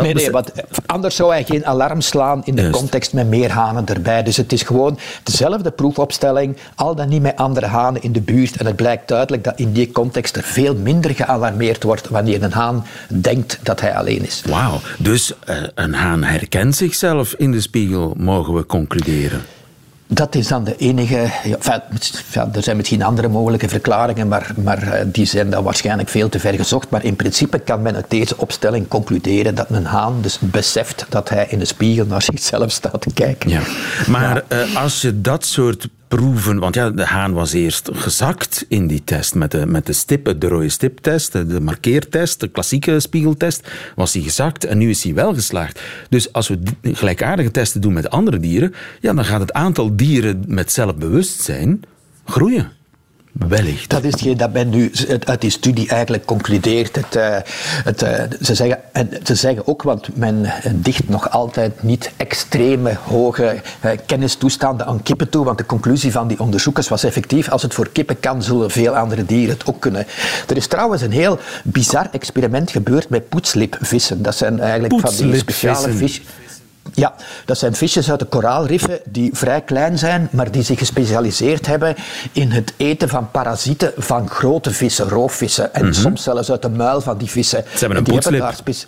Nee, 0.01 0.13
nee, 0.13 0.31
want 0.31 0.51
anders 0.85 1.15
zou 1.15 1.31
hij 1.31 1.43
geen 1.43 1.65
alarm 1.65 2.01
slaan 2.01 2.41
in 2.45 2.55
de 2.55 2.69
context 2.69 3.13
met 3.13 3.27
meer 3.27 3.51
hanen 3.51 3.85
erbij. 3.85 4.23
Dus 4.23 4.37
het 4.37 4.53
is 4.53 4.61
gewoon 4.61 4.99
dezelfde 5.23 5.71
proefopstelling, 5.71 6.57
al 6.75 6.95
dan 6.95 7.09
niet 7.09 7.21
met 7.21 7.35
andere 7.35 7.65
hanen 7.65 8.01
in 8.03 8.11
de 8.11 8.21
buurt. 8.21 8.57
En 8.57 8.65
het 8.65 8.75
blijkt 8.75 9.07
duidelijk 9.07 9.43
dat 9.43 9.53
in 9.55 9.70
die 9.71 9.91
context 9.91 10.35
er 10.35 10.43
veel 10.43 10.75
minder 10.75 11.11
gealarmeerd 11.11 11.83
wordt 11.83 12.09
wanneer 12.09 12.43
een 12.43 12.51
haan 12.51 12.85
denkt 13.07 13.59
dat 13.63 13.81
hij 13.81 13.95
alleen 13.95 14.25
is. 14.25 14.41
Wauw, 14.45 14.79
dus 14.97 15.33
uh, 15.49 15.55
een 15.75 15.93
haan 15.93 16.23
herkent 16.23 16.75
zichzelf 16.75 17.33
in 17.37 17.51
de 17.51 17.61
spiegel, 17.61 18.13
mogen 18.17 18.53
we 18.53 18.65
concluderen. 18.65 19.41
Dat 20.13 20.35
is 20.35 20.47
dan 20.47 20.63
de 20.63 20.75
enige. 20.75 21.29
Ja, 21.43 21.57
enfin, 21.57 22.53
er 22.53 22.63
zijn 22.63 22.77
misschien 22.77 23.03
andere 23.03 23.27
mogelijke 23.27 23.69
verklaringen, 23.69 24.27
maar, 24.27 24.51
maar 24.63 24.83
uh, 24.83 24.93
die 25.05 25.25
zijn 25.25 25.49
dan 25.49 25.63
waarschijnlijk 25.63 26.09
veel 26.09 26.29
te 26.29 26.39
ver 26.39 26.53
gezocht. 26.53 26.89
Maar 26.89 27.03
in 27.03 27.15
principe 27.15 27.59
kan 27.59 27.81
men 27.81 27.95
uit 27.95 28.05
deze 28.09 28.37
opstelling 28.37 28.87
concluderen 28.87 29.55
dat 29.55 29.69
een 29.69 29.85
haan 29.85 30.21
dus 30.21 30.39
beseft 30.39 31.05
dat 31.09 31.29
hij 31.29 31.47
in 31.49 31.59
de 31.59 31.65
spiegel 31.65 32.05
naar 32.05 32.21
zichzelf 32.31 32.71
staat 32.71 33.01
te 33.01 33.13
kijken. 33.13 33.49
Ja. 33.49 33.61
Maar 34.07 34.43
ja. 34.49 34.65
Uh, 34.65 34.75
als 34.75 35.01
je 35.01 35.21
dat 35.21 35.45
soort 35.45 35.87
proeven, 36.15 36.59
want 36.59 36.75
ja, 36.75 36.89
de 36.89 37.05
haan 37.05 37.33
was 37.33 37.53
eerst 37.53 37.89
gezakt 37.93 38.65
in 38.67 38.87
die 38.87 39.03
test 39.03 39.35
met 39.35 39.51
de, 39.51 39.65
met 39.65 39.85
de 39.85 39.93
stip, 39.93 40.33
de 40.37 40.47
rode 40.47 40.69
stiptest, 40.69 41.31
de 41.31 41.61
markeertest, 41.61 42.39
de 42.39 42.47
klassieke 42.47 42.99
spiegeltest, 42.99 43.71
was 43.95 44.13
hij 44.13 44.21
gezakt 44.21 44.65
en 44.65 44.77
nu 44.77 44.89
is 44.89 45.03
hij 45.03 45.13
wel 45.13 45.33
geslaagd. 45.33 45.81
Dus 46.09 46.33
als 46.33 46.47
we 46.47 46.59
gelijkaardige 46.83 47.51
testen 47.51 47.81
doen 47.81 47.93
met 47.93 48.09
andere 48.09 48.39
dieren, 48.39 48.73
ja, 48.99 49.13
dan 49.13 49.25
gaat 49.25 49.39
het 49.39 49.53
aantal 49.53 49.95
dieren 49.95 50.43
met 50.47 50.71
zelfbewustzijn 50.71 51.81
groeien. 52.25 52.71
Wellicht. 53.31 53.89
Dat 53.89 54.03
is 54.03 54.11
hetgeen 54.11 54.37
dat 54.37 54.53
men 54.53 54.69
nu 54.69 54.91
uit 55.23 55.41
die 55.41 55.49
studie 55.49 55.89
eigenlijk 55.89 56.25
concludeert. 56.25 56.95
Het, 56.95 57.15
uh, 57.15 57.37
het, 57.83 58.03
uh, 58.03 58.09
ze, 58.41 58.55
zeggen, 58.55 58.79
en 58.91 59.09
ze 59.23 59.35
zeggen 59.35 59.67
ook, 59.67 59.83
want 59.83 60.15
men 60.15 60.51
dicht 60.73 61.09
nog 61.09 61.31
altijd 61.31 61.83
niet 61.83 62.11
extreme 62.17 62.97
hoge 63.03 63.61
uh, 63.85 63.91
kennistoestanden 64.05 64.85
aan 64.85 65.03
kippen 65.03 65.29
toe, 65.29 65.45
want 65.45 65.57
de 65.57 65.65
conclusie 65.65 66.11
van 66.11 66.27
die 66.27 66.39
onderzoekers 66.39 66.87
was 66.87 67.03
effectief, 67.03 67.49
als 67.49 67.61
het 67.61 67.73
voor 67.73 67.89
kippen 67.89 68.19
kan, 68.19 68.43
zullen 68.43 68.71
veel 68.71 68.95
andere 68.95 69.25
dieren 69.25 69.53
het 69.57 69.67
ook 69.67 69.79
kunnen. 69.79 70.05
Er 70.47 70.57
is 70.57 70.67
trouwens 70.67 71.01
een 71.01 71.11
heel 71.11 71.39
bizar 71.63 72.07
experiment 72.11 72.71
gebeurd 72.71 73.09
met 73.09 73.29
poetslipvissen. 73.29 74.21
Dat 74.21 74.35
zijn 74.35 74.59
eigenlijk 74.59 74.99
van 74.99 75.15
die 75.15 75.37
speciale 75.37 75.91
vissen. 75.91 76.23
Ja, 76.93 77.13
dat 77.45 77.57
zijn 77.57 77.75
visjes 77.75 78.09
uit 78.11 78.19
de 78.19 78.25
koraalriffen 78.25 78.99
die 79.05 79.29
vrij 79.33 79.61
klein 79.61 79.97
zijn, 79.97 80.27
maar 80.31 80.51
die 80.51 80.63
zich 80.63 80.79
gespecialiseerd 80.79 81.65
hebben 81.65 81.95
in 82.31 82.51
het 82.51 82.73
eten 82.77 83.09
van 83.09 83.31
parasieten 83.31 83.91
van 83.97 84.29
grote 84.29 84.71
vissen, 84.71 85.09
roofvissen. 85.09 85.73
En 85.73 85.85
mm 85.85 85.91
-hmm. 85.91 86.01
soms 86.01 86.23
zelfs 86.23 86.51
uit 86.51 86.61
de 86.61 86.69
muil 86.69 87.01
van 87.01 87.17
die 87.17 87.29
vissen. 87.29 87.63
Ze 87.73 87.85
hebben 87.85 87.97
een. 87.97 88.83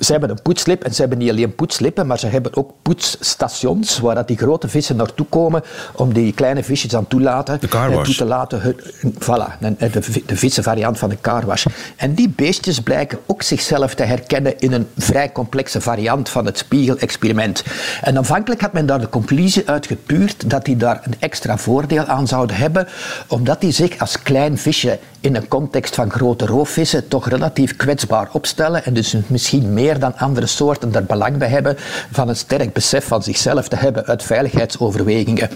Ze 0.00 0.12
hebben 0.12 0.30
een 0.30 0.42
poetslip 0.42 0.84
en 0.84 0.94
ze 0.94 1.00
hebben 1.00 1.18
niet 1.18 1.30
alleen 1.30 1.54
poetslippen, 1.54 2.06
maar 2.06 2.18
ze 2.18 2.26
hebben 2.26 2.56
ook 2.56 2.72
poetsstations 2.82 3.98
waar 3.98 4.14
dat 4.14 4.28
die 4.28 4.36
grote 4.36 4.68
vissen 4.68 4.96
naartoe 4.96 5.26
komen 5.26 5.62
om 5.94 6.12
die 6.12 6.32
kleine 6.32 6.62
visjes 6.62 6.96
aan 6.96 7.06
toe, 7.06 7.20
laten, 7.20 7.60
de 7.60 7.68
carwash. 7.68 8.04
toe 8.04 8.14
te 8.14 8.24
laten. 8.24 8.76
Voilà, 9.18 9.58
de, 9.78 10.22
de 10.26 10.36
vissenvariant 10.36 10.98
van 10.98 11.08
de 11.08 11.20
carwash. 11.20 11.66
En 11.96 12.14
die 12.14 12.28
beestjes 12.28 12.80
blijken 12.80 13.18
ook 13.26 13.42
zichzelf 13.42 13.94
te 13.94 14.02
herkennen 14.02 14.58
in 14.58 14.72
een 14.72 14.88
vrij 14.96 15.32
complexe 15.32 15.80
variant 15.80 16.28
van 16.28 16.46
het 16.46 16.58
spiegelexperiment. 16.58 17.64
En 18.02 18.16
aanvankelijk 18.16 18.60
had 18.60 18.72
men 18.72 18.86
daar 18.86 19.00
de 19.00 19.08
conclusie 19.08 19.68
uit 19.68 19.86
gepuurd 19.86 20.50
dat 20.50 20.64
die 20.64 20.76
daar 20.76 21.00
een 21.04 21.14
extra 21.18 21.58
voordeel 21.58 22.04
aan 22.04 22.26
zouden 22.26 22.56
hebben, 22.56 22.88
omdat 23.28 23.60
die 23.60 23.72
zich 23.72 23.98
als 23.98 24.22
klein 24.22 24.58
visje 24.58 24.98
in 25.20 25.36
een 25.36 25.48
context 25.48 25.94
van 25.94 26.10
grote 26.10 26.46
roofvissen 26.46 27.08
toch 27.08 27.28
relatief 27.28 27.76
kwetsbaar 27.76 28.28
opstellen 28.32 28.84
en 28.84 28.94
dus 28.94 29.16
misschien 29.26 29.55
meer 29.62 29.98
dan 29.98 30.16
andere 30.16 30.46
soorten 30.46 30.94
er 30.94 31.04
belang 31.04 31.36
bij 31.36 31.48
hebben 31.48 31.74
van 32.12 32.28
een 32.28 32.36
sterk 32.36 32.72
besef 32.72 33.06
van 33.06 33.22
zichzelf 33.22 33.68
te 33.68 33.76
hebben 33.76 34.04
uit 34.06 34.22
veiligheidsoverwegingen. 34.22 35.50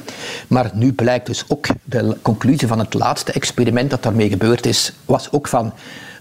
Maar 0.48 0.70
nu 0.74 0.92
blijkt 0.92 1.26
dus 1.26 1.44
ook 1.48 1.66
de 1.84 2.16
conclusie 2.22 2.68
van 2.68 2.78
het 2.78 2.94
laatste 2.94 3.32
experiment 3.32 3.90
dat 3.90 4.02
daarmee 4.02 4.28
gebeurd 4.28 4.66
is, 4.66 4.92
was 5.04 5.32
ook 5.32 5.48
van 5.48 5.72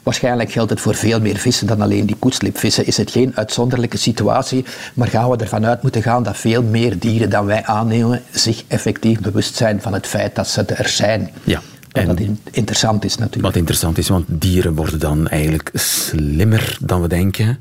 Waarschijnlijk 0.04 0.52
geldt 0.52 0.70
het 0.70 0.80
voor 0.82 0.96
veel 0.96 1.22
meer 1.22 1.38
vissen 1.38 1.68
dan 1.68 1.82
alleen 1.82 2.06
die 2.06 2.16
poetslipvissen. 2.16 2.86
Is 2.86 2.98
het 2.98 3.12
geen 3.12 3.32
uitzonderlijke 3.36 3.98
situatie, 3.98 4.66
maar 4.94 5.08
gaan 5.08 5.30
we 5.30 5.38
ervan 5.38 5.66
uit 5.66 5.82
moeten 5.82 6.02
gaan 6.02 6.24
dat 6.24 6.38
veel 6.38 6.64
meer 6.64 7.00
dieren 7.00 7.30
dan 7.30 7.46
wij 7.46 7.66
aannemen 7.66 8.22
zich 8.32 8.64
effectief 8.68 9.20
bewust 9.20 9.56
zijn 9.56 9.82
van 9.82 9.94
het 9.94 10.08
feit 10.08 10.36
dat 10.36 10.48
ze 10.48 10.62
er 10.62 10.88
zijn. 10.90 11.30
Ja. 11.44 11.62
En- 11.92 12.08
dat 12.08 12.20
in- 12.20 12.40
interessant 12.52 13.06
is 13.06 13.16
natuurlijk. 13.16 13.46
Wat 13.46 13.56
interessant 13.56 13.98
is, 13.98 14.10
want 14.10 14.26
dieren 14.28 14.76
worden 14.76 15.00
dan 15.00 15.28
eigenlijk 15.28 15.70
slimmer 15.74 16.78
dan 16.82 17.02
we 17.02 17.08
denken. 17.08 17.60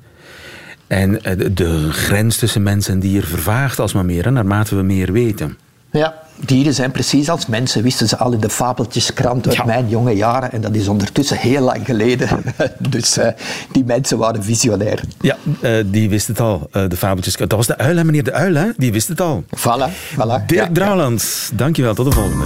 En 0.89 1.25
eh, 1.25 1.37
de, 1.53 1.93
grens 1.93 2.37
tussen 2.37 2.63
mens 2.63 2.89
en 2.89 2.99
dier 3.01 3.25
vervaagt 3.25 3.79
alsmaar 3.79 4.05
meer, 4.05 4.25
hè, 4.25 4.31
naarmate 4.31 4.77
we 4.77 4.83
meer 4.83 5.13
weten. 5.13 5.59
Ja, 5.93 6.15
dieren 6.37 6.75
zijn 6.75 6.91
precies 6.91 7.31
als 7.31 7.47
mensen, 7.47 7.83
wisten 7.83 8.09
ze 8.09 8.17
al 8.17 8.33
in 8.33 8.41
de 8.41 8.49
fabeltjeskrant 8.49 9.47
uit 9.47 9.57
Ja. 9.57 9.65
mijn 9.65 9.89
jonge 9.89 10.13
jaren. 10.13 10.53
En 10.53 10.61
dat 10.61 10.75
is 10.75 10.89
ondertussen 10.89 11.37
heel 11.37 11.61
lang 11.63 11.85
geleden. 11.85 12.29
dus 12.91 13.17
eh, 13.17 13.29
die 13.73 13.85
mensen 13.85 14.19
waren 14.19 14.45
visionair. 14.45 15.01
Ja, 15.21 15.37
eh, 15.61 15.73
die 15.87 16.09
wist 16.09 16.27
het 16.27 16.41
al, 16.41 16.69
eh, 16.73 16.89
de 16.89 16.97
fabeltjes. 16.97 17.37
Dat 17.37 17.53
was 17.53 17.67
de 17.67 17.79
uil, 17.79 17.97
hè, 17.97 18.05
meneer 18.05 18.25
de 18.25 18.33
uil, 18.33 18.55
hè? 18.55 18.67
die 18.77 18.93
wist 18.93 19.09
het 19.09 19.21
al. 19.21 19.45
Voilà, 19.57 19.91
voilà. 20.15 20.45
Dirk 20.47 20.49
Ja, 20.67 20.69
Drouwland, 20.73 21.51
dankjewel, 21.55 21.95
tot 21.95 22.05
de 22.05 22.13
volgende. 22.13 22.45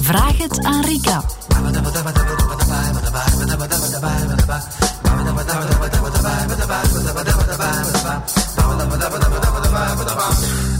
Vraag 0.00 0.38
het 0.38 0.64
aan 0.64 0.84
Rika. 0.84 1.24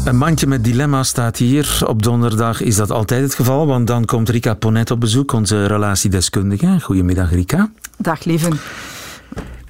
Een 0.05 0.17
mandje 0.17 0.47
met 0.47 0.65
dilemma's 0.65 1.09
staat 1.09 1.37
hier. 1.37 1.81
Op 1.87 2.03
donderdag 2.03 2.61
is 2.61 2.77
dat 2.77 2.91
altijd 2.91 3.23
het 3.23 3.35
geval, 3.35 3.67
want 3.67 3.87
dan 3.87 4.05
komt 4.05 4.29
Rika 4.29 4.55
Ponet 4.55 4.91
op 4.91 5.01
bezoek, 5.01 5.33
onze 5.33 5.67
relatiedeskundige. 5.67 6.81
Goedemiddag, 6.81 7.31
Rika. 7.31 7.71
Dag 7.97 8.25
lieve. 8.25 8.51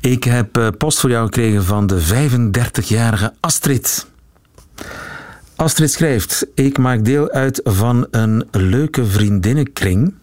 Ik 0.00 0.24
heb 0.24 0.56
eh, 0.56 0.68
post 0.78 1.00
voor 1.00 1.10
jou 1.10 1.24
gekregen 1.24 1.64
van 1.64 1.86
de 1.86 2.00
35-jarige 2.00 3.32
Astrid. 3.40 4.06
Astrid 5.56 5.92
schrijft: 5.92 6.46
Ik 6.54 6.78
maak 6.78 7.04
deel 7.04 7.30
uit 7.30 7.60
van 7.64 8.06
een 8.10 8.46
leuke 8.50 9.06
vriendinnenkring. 9.06 10.14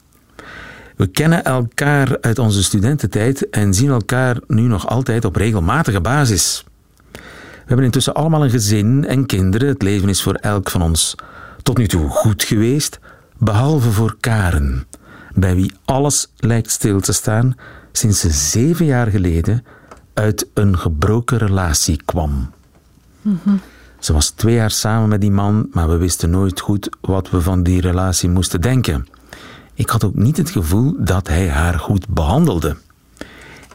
We 0.95 1.07
kennen 1.07 1.43
elkaar 1.43 2.17
uit 2.21 2.39
onze 2.39 2.63
studententijd 2.63 3.49
en 3.49 3.73
zien 3.73 3.89
elkaar 3.89 4.37
nu 4.47 4.61
nog 4.61 4.87
altijd 4.87 5.25
op 5.25 5.35
regelmatige 5.35 6.01
basis. 6.01 6.63
We 7.65 7.71
hebben 7.71 7.85
intussen 7.85 8.13
allemaal 8.13 8.43
een 8.43 8.49
gezin 8.49 9.05
en 9.05 9.25
kinderen. 9.25 9.67
Het 9.67 9.81
leven 9.81 10.09
is 10.09 10.21
voor 10.21 10.33
elk 10.33 10.69
van 10.69 10.81
ons 10.81 11.15
tot 11.63 11.77
nu 11.77 11.87
toe 11.87 12.09
goed 12.09 12.43
geweest, 12.43 12.99
behalve 13.37 13.91
voor 13.91 14.15
Karen, 14.19 14.85
bij 15.33 15.55
wie 15.55 15.73
alles 15.85 16.31
lijkt 16.37 16.71
stil 16.71 16.99
te 16.99 17.13
staan 17.13 17.55
sinds 17.91 18.19
ze 18.19 18.29
zeven 18.29 18.85
jaar 18.85 19.07
geleden 19.07 19.65
uit 20.13 20.47
een 20.53 20.77
gebroken 20.77 21.37
relatie 21.37 22.01
kwam. 22.05 22.49
Ze 23.99 24.13
was 24.13 24.29
twee 24.29 24.55
jaar 24.55 24.71
samen 24.71 25.09
met 25.09 25.21
die 25.21 25.31
man, 25.31 25.67
maar 25.71 25.89
we 25.89 25.97
wisten 25.97 26.29
nooit 26.29 26.59
goed 26.59 26.89
wat 27.01 27.29
we 27.29 27.41
van 27.41 27.63
die 27.63 27.81
relatie 27.81 28.29
moesten 28.29 28.61
denken. 28.61 29.07
Ik 29.73 29.89
had 29.89 30.03
ook 30.03 30.15
niet 30.15 30.37
het 30.37 30.49
gevoel 30.49 30.95
dat 30.99 31.27
hij 31.27 31.49
haar 31.49 31.79
goed 31.79 32.07
behandelde. 32.07 32.77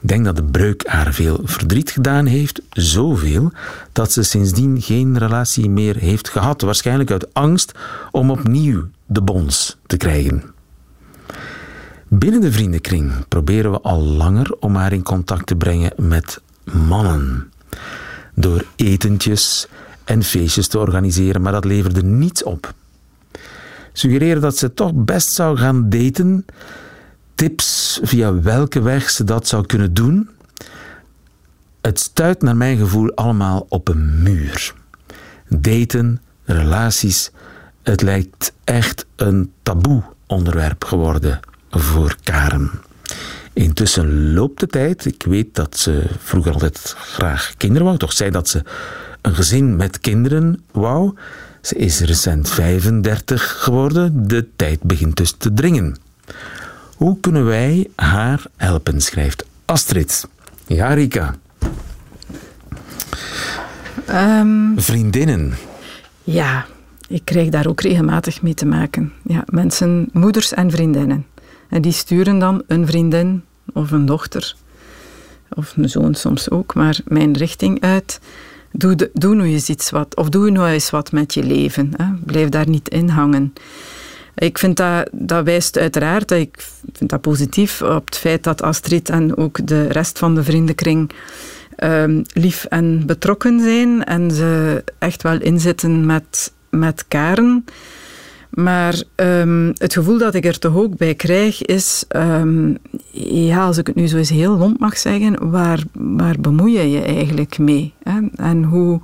Ik 0.03 0.09
denk 0.09 0.25
dat 0.25 0.37
de 0.37 0.45
breuk 0.45 0.87
haar 0.87 1.13
veel 1.13 1.41
verdriet 1.45 1.91
gedaan 1.91 2.27
heeft, 2.27 2.63
zoveel 2.71 3.53
dat 3.93 4.13
ze 4.13 4.23
sindsdien 4.23 4.83
geen 4.83 5.19
relatie 5.19 5.71
meer 5.71 5.97
heeft 5.97 6.29
gehad. 6.29 6.61
Waarschijnlijk 6.61 7.11
uit 7.11 7.35
angst 7.35 7.73
om 8.11 8.31
opnieuw 8.31 8.89
de 9.07 9.23
bons 9.23 9.79
te 9.87 9.97
krijgen. 9.97 10.43
Binnen 12.09 12.41
de 12.41 12.53
vriendenkring 12.53 13.13
proberen 13.29 13.71
we 13.71 13.81
al 13.81 14.01
langer 14.03 14.57
om 14.61 14.75
haar 14.77 14.93
in 14.93 15.03
contact 15.03 15.47
te 15.47 15.57
brengen 15.57 15.93
met 15.97 16.41
mannen. 16.73 17.53
Door 18.35 18.65
etentjes 18.77 19.69
en 20.05 20.23
feestjes 20.23 20.69
te 20.69 20.79
organiseren, 20.79 21.43
maar 21.43 21.53
dat 21.53 21.65
leverde 21.65 22.03
niets 22.03 22.43
op. 22.43 22.75
Suggereren 23.93 24.43
dat 24.43 24.57
ze 24.57 24.75
toch 24.75 24.93
best 24.95 25.33
zou 25.33 25.57
gaan 25.57 25.89
daten. 25.89 26.45
Tips 27.41 28.01
via 28.03 28.41
welke 28.41 28.83
weg 28.83 29.11
ze 29.11 29.25
dat 29.25 29.49
zou 29.49 29.67
kunnen 29.67 29.95
doen. 29.95 30.29
Het 31.81 32.01
stuit 32.01 32.43
naar 32.43 32.57
mijn 32.57 32.79
gevoel 32.79 33.15
allemaal 33.15 33.67
op 33.69 33.89
een 33.89 34.23
muur. 34.23 34.75
Daten, 35.49 36.21
relaties, 36.45 37.31
het 37.83 38.03
lijkt 38.03 38.53
echt 38.65 39.07
een 39.17 39.53
taboe 39.63 40.03
onderwerp 40.27 40.85
geworden 40.85 41.41
voor 41.71 42.17
Karen. 42.23 42.71
Intussen 43.53 44.33
loopt 44.33 44.61
de 44.61 44.67
tijd. 44.67 45.05
Ik 45.05 45.23
weet 45.23 45.55
dat 45.55 45.79
ze 45.79 46.05
vroeger 46.19 46.53
altijd 46.53 46.95
graag 46.99 47.55
kinderen 47.57 47.87
wou. 47.87 47.99
Toch 47.99 48.13
zei 48.13 48.31
dat 48.31 48.49
ze 48.49 48.63
een 49.21 49.35
gezin 49.35 49.77
met 49.77 50.01
kinderen 50.01 50.63
wou. 50.73 51.15
Ze 51.61 51.75
is 51.75 52.01
recent 52.01 52.49
35 52.49 53.63
geworden. 53.63 54.29
De 54.29 54.49
tijd 54.57 54.83
begint 54.83 55.17
dus 55.17 55.35
te 55.39 55.53
dringen. 55.53 55.97
Hoe 57.01 57.21
kunnen 57.21 57.45
wij 57.45 57.89
haar 57.95 58.43
helpen, 58.57 59.01
schrijft 59.01 59.45
Astrid. 59.65 60.29
Ja, 60.67 60.95
Rika. 60.95 61.35
Ehm, 64.07 64.77
Vriendinnen. 64.77 65.55
ja, 66.25 66.67
ik 67.09 67.25
krijg 67.25 67.49
daar 67.49 67.67
ook 67.67 67.81
regelmatig 67.81 68.43
mee 68.43 68.55
te 68.55 68.67
maken. 68.67 69.13
Ja, 69.25 69.45
mensen, 69.47 70.09
moeders 70.13 70.53
en 70.53 70.71
vriendinnen. 70.71 71.27
En 71.69 71.83
die 71.83 71.93
sturen 71.93 72.39
dan 72.39 72.63
een 72.67 72.87
vriendin 72.87 73.45
of 73.73 73.91
een 73.91 74.07
dochter, 74.07 74.57
of 75.49 75.77
een 75.77 75.89
zoon 75.89 76.15
soms 76.15 76.51
ook, 76.51 76.75
maar 76.75 77.01
mijn 77.05 77.37
richting 77.37 77.81
uit. 77.81 78.21
Doe, 78.73 78.95
de, 78.95 79.11
doe 79.13 79.35
nu 79.35 79.45
eens 79.45 79.69
iets 79.69 79.91
wat, 79.91 80.17
of 80.17 80.29
doe 80.29 80.51
nou 80.51 80.69
eens 80.69 80.91
wat 80.91 81.13
met 81.13 81.35
je 81.35 81.43
leven. 81.43 81.93
Hè. 81.97 82.05
Blijf 82.25 82.49
daar 82.49 82.69
niet 82.69 82.89
in 82.89 83.09
hangen. 83.09 83.53
Ik 84.35 84.59
vind 84.59 84.77
dat, 85.11 85.45
wijst 85.45 85.79
uiteraard, 85.79 86.31
ik 86.31 86.69
vind 86.93 87.11
dat 87.11 87.21
positief, 87.21 87.83
op 87.83 88.05
het 88.05 88.17
feit 88.17 88.45
dat 88.45 88.63
Astrid 88.63 89.09
en 89.09 89.37
ook 89.37 89.67
de 89.67 89.89
rest 89.89 90.19
van 90.19 90.35
de 90.35 90.45
vriendenkring 90.45 91.11
ehm, 91.77 92.23
lief 92.33 92.65
en 92.65 93.07
betrokken 93.07 93.61
zijn 93.61 94.05
en 94.05 94.31
ze 94.31 94.85
echt 94.99 95.23
wel 95.23 95.41
inzitten 95.41 96.07
met, 96.07 96.53
met 96.71 97.05
Karen. 97.09 97.65
Maar 98.51 99.03
ehm, 99.15 99.73
het 99.75 99.93
gevoel 99.93 100.19
dat 100.19 100.35
ik 100.35 100.45
er 100.45 100.59
toch 100.59 100.77
ook 100.77 100.97
bij 100.97 101.15
krijg 101.15 101.63
is, 101.63 102.05
ehm, 102.09 102.75
ja, 103.23 103.65
als 103.65 103.79
ik 103.79 103.87
het 103.87 103.97
nu 103.97 104.07
zo 104.07 104.17
eens 104.17 104.31
heel 104.31 104.57
lomp 104.57 104.79
mag 104.79 104.99
zeggen, 104.99 105.51
waar, 105.51 105.83
waar 105.93 106.37
bemoei 106.41 106.79
je 106.79 106.91
je 106.91 107.03
eigenlijk 107.03 107.59
mee? 107.59 107.95
Hè? 108.03 108.21
En 108.35 108.65
hoe, 108.65 109.01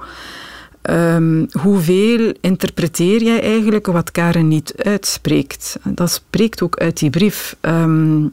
ehm, 0.87 1.45
hoeveel 1.61 2.35
interpreteer 2.41 3.23
jij 3.23 3.43
eigenlijk 3.43 3.87
wat 3.87 4.11
Karen 4.11 4.49
niet 4.49 4.75
uitspreekt? 4.77 5.79
Dat 5.85 6.11
spreekt 6.11 6.63
ook 6.63 6.77
uit 6.77 6.99
die 6.99 7.11
brief. 7.11 7.57
Ehm, 7.61 8.25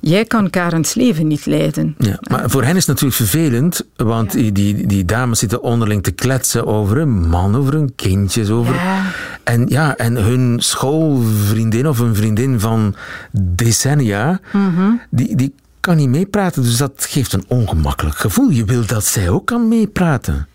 jij 0.00 0.24
kan 0.24 0.50
Karens 0.50 0.94
leven 0.94 1.26
niet 1.26 1.46
leiden. 1.46 1.94
Ja, 1.98 2.18
maar 2.30 2.50
voor 2.50 2.62
hen 2.62 2.76
is 2.76 2.86
het 2.86 3.00
natuurlijk 3.00 3.16
vervelend, 3.30 3.86
want 3.96 4.32
die, 4.32 4.52
die, 4.52 4.86
die 4.86 5.04
dames 5.04 5.38
zitten 5.38 5.62
onderling 5.62 6.02
te 6.02 6.10
kletsen 6.10 6.66
over 6.66 6.98
een 6.98 7.28
man, 7.28 7.56
over 7.56 7.72
hun 7.72 7.94
kindjes, 7.94 8.50
over... 8.50 8.74
Ja. 8.74 9.02
En, 9.42 9.66
ja, 9.68 9.96
en 9.96 10.16
hun 10.16 10.56
schoolvriendin 10.60 11.88
of 11.88 11.98
een 11.98 12.14
vriendin 12.14 12.60
van 12.60 12.94
decennia, 13.32 14.40
Mhm. 14.52 14.90
die, 15.10 15.36
die 15.36 15.54
kan 15.80 15.96
niet 15.96 16.08
meepraten. 16.08 16.62
Dus 16.62 16.76
dat 16.76 17.06
geeft 17.08 17.32
een 17.32 17.44
ongemakkelijk 17.48 18.16
gevoel. 18.16 18.50
Je 18.50 18.64
wil 18.64 18.86
dat 18.86 19.04
zij 19.04 19.28
ook 19.28 19.46
kan 19.46 19.68
meepraten. 19.68 20.46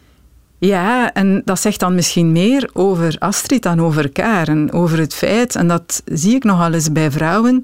Ja, 0.59 1.13
en 1.13 1.41
dat 1.45 1.59
zegt 1.59 1.79
dan 1.79 1.95
misschien 1.95 2.31
meer 2.31 2.69
over 2.73 3.15
Astrid 3.19 3.63
dan 3.63 3.81
over 3.81 4.09
Karen. 4.09 4.71
Over 4.71 4.99
het 4.99 5.13
feit, 5.13 5.55
en 5.55 5.67
dat 5.67 6.01
zie 6.05 6.35
ik 6.35 6.43
nogal 6.43 6.73
eens 6.73 6.91
bij 6.91 7.11
vrouwen. 7.11 7.61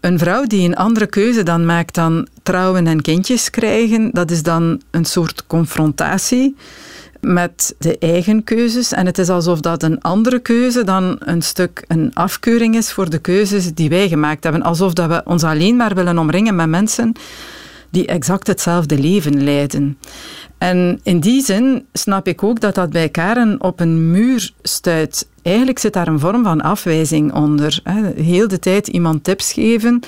Een 0.00 0.18
vrouw 0.18 0.44
die 0.44 0.68
een 0.68 0.76
andere 0.76 1.06
keuze 1.06 1.42
dan 1.42 1.66
maakt 1.66 1.94
dan 1.94 2.26
trouwen 2.42 2.86
en 2.86 3.00
kindjes 3.00 3.50
krijgen, 3.50 4.10
dat 4.12 4.30
is 4.30 4.42
dan 4.42 4.80
een 4.90 5.04
soort 5.04 5.46
confrontatie 5.46 6.56
met 7.20 7.74
de 7.78 7.98
eigen 7.98 8.44
keuzes. 8.44 8.92
En 8.92 9.06
het 9.06 9.18
is 9.18 9.28
alsof 9.28 9.60
dat 9.60 9.82
een 9.82 10.00
andere 10.00 10.38
keuze 10.38 10.84
dan 10.84 11.16
een 11.18 11.42
stuk 11.42 11.84
een 11.86 12.10
afkeuring 12.14 12.76
is 12.76 12.92
voor 12.92 13.10
de 13.10 13.18
keuzes 13.18 13.74
die 13.74 13.88
wij 13.88 14.08
gemaakt 14.08 14.44
hebben. 14.44 14.62
Alsof 14.62 14.92
dat 14.92 15.08
we 15.08 15.22
ons 15.24 15.42
alleen 15.42 15.76
maar 15.76 15.94
willen 15.94 16.18
omringen 16.18 16.54
met 16.54 16.68
mensen 16.68 17.12
die 17.90 18.06
exact 18.06 18.46
hetzelfde 18.46 18.98
leven 18.98 19.44
leiden. 19.44 19.98
En 20.62 21.00
in 21.02 21.20
die 21.20 21.44
zin 21.44 21.86
snap 21.92 22.26
ik 22.26 22.42
ook 22.42 22.60
dat 22.60 22.74
dat 22.74 22.90
bij 22.90 23.08
Karen 23.08 23.62
op 23.62 23.80
een 23.80 24.10
muur 24.10 24.50
stuit. 24.62 25.28
Eigenlijk 25.42 25.78
zit 25.78 25.92
daar 25.92 26.08
een 26.08 26.18
vorm 26.18 26.42
van 26.42 26.60
afwijzing 26.60 27.32
onder. 27.32 27.80
Heel 28.16 28.48
de 28.48 28.58
tijd 28.58 28.88
iemand 28.88 29.24
tips 29.24 29.52
geven. 29.52 30.02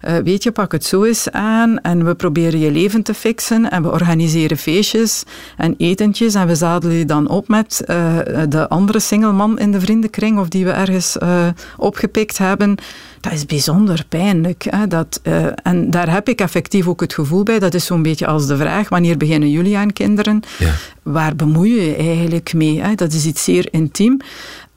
Eh, 0.00 0.16
weet 0.16 0.42
je, 0.42 0.52
pak 0.52 0.72
het 0.72 0.84
zo 0.84 1.04
eens 1.04 1.30
aan 1.30 1.80
en 1.80 2.04
we 2.04 2.14
proberen 2.14 2.60
je 2.60 2.70
leven 2.70 3.02
te 3.02 3.14
fixen 3.14 3.70
en 3.70 3.82
we 3.82 3.90
organiseren 3.90 4.56
feestjes 4.56 5.24
en 5.56 5.74
etentjes 5.78 6.34
en 6.34 6.46
we 6.46 6.54
zadelen 6.54 6.96
je 6.96 7.04
dan 7.04 7.28
op 7.28 7.48
met 7.48 7.82
eh, 7.86 8.18
de 8.48 8.68
andere 8.68 9.00
singleman 9.00 9.58
in 9.58 9.72
de 9.72 9.80
vriendenkring 9.80 10.38
of 10.38 10.48
die 10.48 10.64
we 10.64 10.70
ergens 10.70 11.18
eh, 11.18 11.46
opgepikt 11.76 12.38
hebben. 12.38 12.76
Dat 13.20 13.32
is 13.32 13.46
bijzonder 13.46 14.04
pijnlijk. 14.08 14.66
Hè? 14.70 14.86
Dat, 14.86 15.20
eh, 15.22 15.46
en 15.62 15.90
daar 15.90 16.12
heb 16.12 16.28
ik 16.28 16.40
effectief 16.40 16.88
ook 16.88 17.00
het 17.00 17.14
gevoel 17.14 17.42
bij. 17.42 17.58
Dat 17.58 17.74
is 17.74 17.84
zo'n 17.84 18.02
beetje 18.02 18.26
als 18.26 18.46
de 18.46 18.56
vraag, 18.56 18.88
wanneer 18.88 19.16
beginnen 19.16 19.50
jullie 19.50 19.76
aan 19.76 19.92
kinderen? 19.92 20.42
Ja. 20.58 20.72
Waar 21.02 21.36
bemoei 21.36 21.74
je 21.74 21.88
je 21.88 21.96
eigenlijk 21.96 22.52
mee? 22.54 22.80
Hè? 22.80 22.94
Dat 22.94 23.12
is 23.12 23.26
iets 23.26 23.44
zeer 23.44 23.68
intiem. 23.70 24.20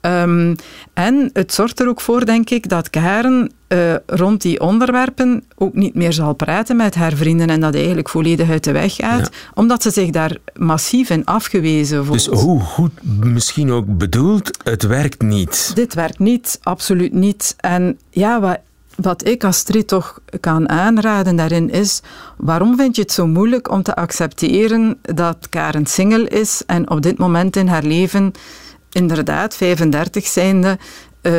Ehm, 0.00 0.54
en 0.92 1.30
het 1.32 1.52
zorgt 1.52 1.80
er 1.80 1.88
ook 1.88 2.00
voor, 2.00 2.24
denk 2.24 2.50
ik, 2.50 2.68
dat 2.68 2.90
Karen 2.90 3.52
uh, 3.68 3.94
rond 4.06 4.42
die 4.42 4.60
onderwerpen 4.60 5.44
ook 5.56 5.74
niet 5.74 5.94
meer 5.94 6.12
zal 6.12 6.34
praten 6.34 6.76
met 6.76 6.94
haar 6.94 7.12
vrienden 7.12 7.48
en 7.48 7.60
dat 7.60 7.74
eigenlijk 7.74 8.08
volledig 8.08 8.50
uit 8.50 8.64
de 8.64 8.72
weg 8.72 8.94
gaat, 8.94 9.30
omdat 9.54 9.82
ze 9.82 9.90
zich 9.90 10.10
daar 10.10 10.36
massief 10.56 11.10
in 11.10 11.24
afgewezen 11.24 12.04
voelt. 12.04 12.24
Dus 12.24 12.40
hoe 12.40 12.60
goed 12.60 12.92
misschien 13.20 13.70
ook 13.70 13.98
bedoeld, 13.98 14.58
het 14.64 14.82
werkt 14.82 15.22
niet. 15.22 15.72
Dit 15.74 15.94
werkt 15.94 16.18
niet, 16.18 16.58
absoluut 16.62 17.12
niet. 17.12 17.54
En 17.56 17.98
ja, 18.10 18.40
wat, 18.40 18.58
wat 18.96 19.26
ik 19.26 19.44
Astrid 19.44 19.88
toch 19.88 20.20
kan 20.40 20.68
aanraden 20.68 21.36
daarin 21.36 21.70
is, 21.70 22.00
waarom 22.36 22.76
vind 22.76 22.96
je 22.96 23.02
het 23.02 23.12
zo 23.12 23.26
moeilijk 23.26 23.70
om 23.70 23.82
te 23.82 23.96
accepteren 23.96 24.98
dat 25.02 25.48
Karen 25.48 25.86
single 25.86 26.28
is 26.28 26.62
en 26.66 26.90
op 26.90 27.02
dit 27.02 27.18
moment 27.18 27.56
in 27.56 27.66
haar 27.66 27.84
leven 27.84 28.32
inderdaad 28.90 29.56
35 29.56 30.26
zijnde 30.26 30.78
uh, 31.22 31.32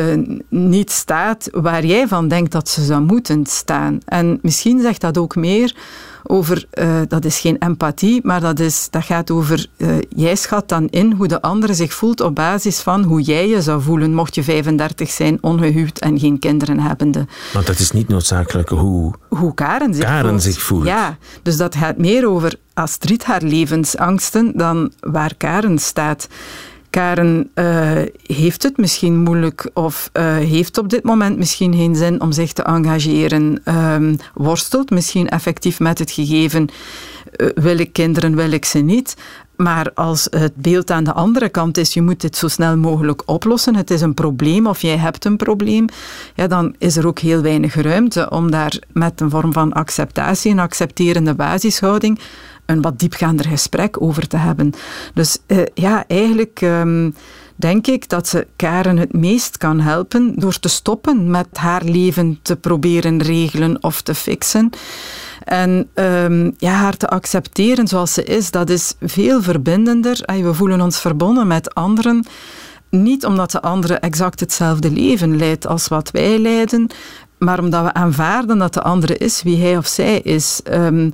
niet 0.48 0.90
staat 0.90 1.48
waar 1.52 1.84
jij 1.84 2.08
van 2.08 2.28
denkt 2.28 2.52
dat 2.52 2.68
ze 2.68 2.84
zou 2.84 3.02
moeten 3.02 3.46
staan. 3.46 3.98
En 4.04 4.38
misschien 4.42 4.80
zegt 4.80 5.00
dat 5.00 5.18
ook 5.18 5.36
meer 5.36 5.74
over, 6.22 6.66
uh, 6.74 7.00
dat 7.08 7.24
is 7.24 7.38
geen 7.38 7.56
empathie, 7.58 8.20
maar 8.22 8.40
dat, 8.40 8.58
is, 8.58 8.86
dat 8.90 9.04
gaat 9.04 9.30
over, 9.30 9.66
uh, 9.76 9.88
jij 10.08 10.36
schat 10.36 10.68
dan 10.68 10.88
in 10.88 11.12
hoe 11.12 11.28
de 11.28 11.42
andere 11.42 11.74
zich 11.74 11.94
voelt 11.94 12.20
op 12.20 12.34
basis 12.34 12.80
van 12.80 13.02
hoe 13.02 13.20
jij 13.20 13.48
je 13.48 13.62
zou 13.62 13.82
voelen 13.82 14.14
mocht 14.14 14.34
je 14.34 14.42
35 14.42 15.10
zijn, 15.10 15.38
ongehuwd 15.40 15.98
en 15.98 16.18
geen 16.18 16.38
kinderen 16.38 16.80
hebbende. 16.80 17.26
Want 17.52 17.66
dat 17.66 17.78
is 17.78 17.90
niet 17.90 18.08
noodzakelijk 18.08 18.68
hoe, 18.68 19.14
hoe 19.28 19.54
Karen, 19.54 19.94
zich, 19.94 20.04
Karen 20.04 20.28
voelt. 20.28 20.42
zich 20.42 20.62
voelt. 20.62 20.84
Ja, 20.84 21.16
dus 21.42 21.56
dat 21.56 21.74
gaat 21.74 21.98
meer 21.98 22.28
over 22.28 22.54
Astrid 22.74 23.24
haar 23.24 23.42
levensangsten 23.42 24.52
dan 24.56 24.92
waar 25.00 25.34
Karen 25.36 25.78
staat. 25.78 26.28
Karen 26.92 27.50
uh, 27.54 28.00
heeft 28.26 28.62
het 28.62 28.76
misschien 28.76 29.18
moeilijk 29.18 29.70
of 29.74 30.10
uh, 30.12 30.36
heeft 30.36 30.78
op 30.78 30.88
dit 30.88 31.02
moment 31.02 31.38
misschien 31.38 31.74
geen 31.74 31.96
zin 31.96 32.20
om 32.20 32.32
zich 32.32 32.52
te 32.52 32.62
engageren, 32.62 33.62
um, 33.64 34.16
worstelt 34.34 34.90
misschien 34.90 35.28
effectief 35.28 35.80
met 35.80 35.98
het 35.98 36.10
gegeven, 36.10 36.68
uh, 37.36 37.48
wil 37.54 37.78
ik 37.78 37.92
kinderen, 37.92 38.36
wil 38.36 38.52
ik 38.52 38.64
ze 38.64 38.78
niet. 38.78 39.16
Maar 39.56 39.90
als 39.94 40.26
het 40.30 40.54
beeld 40.56 40.90
aan 40.90 41.04
de 41.04 41.12
andere 41.12 41.48
kant 41.48 41.78
is, 41.78 41.94
je 41.94 42.02
moet 42.02 42.20
dit 42.20 42.36
zo 42.36 42.48
snel 42.48 42.76
mogelijk 42.76 43.22
oplossen, 43.26 43.74
het 43.74 43.90
is 43.90 44.00
een 44.00 44.14
probleem 44.14 44.66
of 44.66 44.82
jij 44.82 44.96
hebt 44.96 45.24
een 45.24 45.36
probleem, 45.36 45.86
ja, 46.34 46.46
dan 46.46 46.74
is 46.78 46.96
er 46.96 47.06
ook 47.06 47.18
heel 47.18 47.40
weinig 47.40 47.74
ruimte 47.74 48.30
om 48.30 48.50
daar 48.50 48.78
met 48.92 49.20
een 49.20 49.30
vorm 49.30 49.52
van 49.52 49.72
acceptatie, 49.72 50.50
een 50.50 50.58
accepterende 50.58 51.34
basishouding, 51.34 52.18
een 52.66 52.82
wat 52.82 52.98
diepgaander 52.98 53.46
gesprek 53.46 54.02
over 54.02 54.28
te 54.28 54.36
hebben. 54.36 54.72
Dus 55.14 55.38
uh, 55.46 55.62
ja, 55.74 56.04
eigenlijk 56.06 56.60
um, 56.60 57.14
denk 57.56 57.86
ik 57.86 58.08
dat 58.08 58.28
ze 58.28 58.46
Karen 58.56 58.96
het 58.96 59.12
meest 59.12 59.56
kan 59.56 59.80
helpen 59.80 60.34
door 60.36 60.58
te 60.58 60.68
stoppen 60.68 61.30
met 61.30 61.46
haar 61.52 61.84
leven 61.84 62.38
te 62.42 62.56
proberen 62.56 63.22
regelen 63.22 63.82
of 63.82 64.02
te 64.02 64.14
fixen. 64.14 64.70
En 65.44 65.88
um, 65.94 66.54
ja, 66.58 66.72
haar 66.72 66.96
te 66.96 67.08
accepteren 67.08 67.88
zoals 67.88 68.12
ze 68.12 68.24
is, 68.24 68.50
dat 68.50 68.70
is 68.70 68.94
veel 69.00 69.42
verbindender. 69.42 70.20
We 70.26 70.54
voelen 70.54 70.80
ons 70.80 71.00
verbonden 71.00 71.46
met 71.46 71.74
anderen. 71.74 72.26
Niet 72.90 73.26
omdat 73.26 73.50
de 73.50 73.62
andere 73.62 73.94
exact 73.94 74.40
hetzelfde 74.40 74.90
leven 74.90 75.36
leidt 75.36 75.66
als 75.66 75.88
wat 75.88 76.10
wij 76.10 76.38
leiden, 76.38 76.90
maar 77.38 77.58
omdat 77.58 77.84
we 77.84 77.92
aanvaarden 77.92 78.58
dat 78.58 78.74
de 78.74 78.82
andere 78.82 79.16
is 79.16 79.42
wie 79.42 79.62
hij 79.62 79.76
of 79.76 79.86
zij 79.86 80.18
is. 80.18 80.60
Um, 80.72 81.12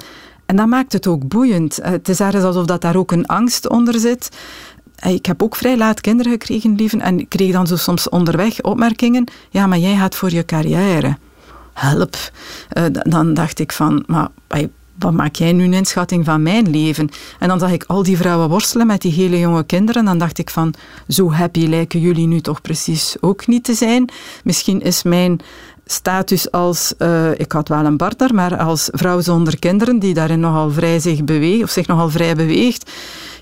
en 0.49 0.57
dat 0.57 0.67
maakt 0.67 0.93
het 0.93 1.07
ook 1.07 1.29
boeiend. 1.29 1.79
Eh, 1.79 1.91
het 1.91 2.09
is 2.09 2.21
ergens 2.21 2.45
alsof 2.45 2.65
dat 2.65 2.81
daar 2.81 2.97
ook 2.97 3.13
een 3.13 3.27
angst 3.27 3.69
onder 3.69 4.01
zit. 4.01 4.29
Ik 5.07 5.27
heb 5.27 5.43
ook 5.43 5.57
vrij 5.57 5.77
laat 5.77 6.01
kinderen 6.01 6.33
gekregen, 6.33 6.75
lieven, 6.75 7.01
en 7.01 7.19
ik 7.19 7.29
kreeg 7.29 7.53
dan 7.53 7.67
zo 7.67 7.77
soms 7.77 8.09
onderweg 8.09 8.63
opmerkingen. 8.63 9.25
Ja, 9.51 9.67
maar 9.67 9.79
jij 9.79 9.97
gaat 9.97 10.15
voor 10.15 10.31
je 10.31 10.45
carrière. 10.45 11.17
Help. 11.79 12.17
Uh, 12.73 12.85
dan 12.91 13.35
dacht 13.35 13.59
ik 13.59 13.73
van, 13.73 14.05
maar 14.07 14.29
wat 14.99 15.13
maak 15.13 15.35
jij 15.35 15.53
nu 15.53 15.65
een 15.65 15.75
inschatting 15.75 16.25
van 16.25 16.43
mijn 16.43 16.71
leven? 16.71 17.09
En 17.39 17.49
dan 17.49 17.59
zag 17.59 17.71
ik 17.71 17.85
al 17.87 18.03
die 18.03 18.17
vrouwen 18.17 18.49
worstelen 18.49 18.87
met 18.87 19.01
die 19.03 19.13
hele 19.13 19.39
jonge 19.39 19.65
kinderen. 19.65 20.05
Dan 20.05 20.19
dacht 20.19 20.39
ik 20.39 20.51
van, 20.51 20.75
zo 21.09 21.33
happy 21.33 21.67
lijken 21.67 22.01
jullie 22.01 22.27
nu 22.27 22.41
toch 22.41 22.61
precies 22.61 23.17
ook 23.21 23.47
niet 23.47 23.65
te 23.65 23.75
zijn. 23.75 24.11
Misschien 24.45 24.81
is 24.81 25.03
mijn 25.03 25.41
status 25.91 26.51
als, 26.51 26.95
uh, 26.99 27.31
ik 27.39 27.53
had 27.53 27.69
wel 27.69 27.85
een 27.85 27.97
partner, 27.97 28.35
maar 28.35 28.57
als 28.57 28.89
vrouw 28.93 29.21
zonder 29.21 29.59
kinderen, 29.59 29.99
die 29.99 30.15
daarin 30.15 30.41
nogal 30.41 30.71
vrij 30.71 31.01
zich 31.01 31.25
beweegt, 31.25 31.63
of 31.63 31.71
zich 31.71 31.87
nogal 31.87 32.11
vrij 32.11 32.35
beweegt, 32.35 32.91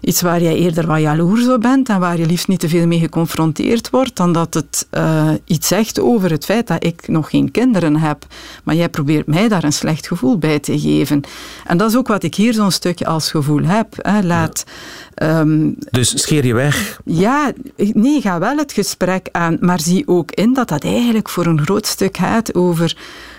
iets 0.00 0.20
waar 0.20 0.42
je 0.42 0.56
eerder 0.56 0.86
wat 0.86 1.00
jaloers 1.00 1.48
op 1.48 1.60
bent 1.60 1.88
en 1.88 2.00
waar 2.00 2.18
je 2.18 2.26
liefst 2.26 2.48
niet 2.48 2.60
te 2.60 2.68
veel 2.68 2.86
mee 2.86 2.98
geconfronteerd 2.98 3.90
wordt, 3.90 4.16
dan 4.16 4.32
dat 4.32 4.54
het 4.54 4.86
uh, 4.90 5.30
iets 5.44 5.68
zegt 5.68 6.00
over 6.00 6.30
het 6.30 6.44
feit 6.44 6.66
dat 6.66 6.84
ik 6.84 7.08
nog 7.08 7.30
geen 7.30 7.50
kinderen 7.50 7.96
heb. 7.96 8.26
Maar 8.64 8.74
jij 8.74 8.88
probeert 8.88 9.26
mij 9.26 9.48
daar 9.48 9.64
een 9.64 9.72
slecht 9.72 10.06
gevoel 10.06 10.38
bij 10.38 10.58
te 10.58 10.78
geven. 10.78 11.20
En 11.64 11.76
dat 11.76 11.90
is 11.90 11.96
ook 11.96 12.08
wat 12.08 12.22
ik 12.22 12.34
hier 12.34 12.54
zo'n 12.54 12.70
stukje 12.70 13.06
als 13.06 13.30
gevoel 13.30 13.62
heb. 13.62 13.86
Hè. 13.96 14.22
Laat... 14.22 14.64
Ja. 14.66 15.40
Um, 15.40 15.76
dus 15.90 16.22
scheer 16.22 16.46
je 16.46 16.54
weg? 16.54 17.00
Ja, 17.04 17.52
nee, 17.76 18.20
ga 18.20 18.38
wel 18.38 18.56
het 18.56 18.72
gesprek 18.72 19.28
aan, 19.32 19.56
maar 19.60 19.80
zie 19.80 20.08
ook 20.08 20.30
in 20.30 20.54
dat 20.54 20.68
dat 20.68 20.84
eigenlijk 20.84 21.28
voor 21.28 21.46
een 21.46 21.60
groot 21.60 21.86
stuk 21.86 22.16
gaat 22.16 22.54
over 22.54 22.96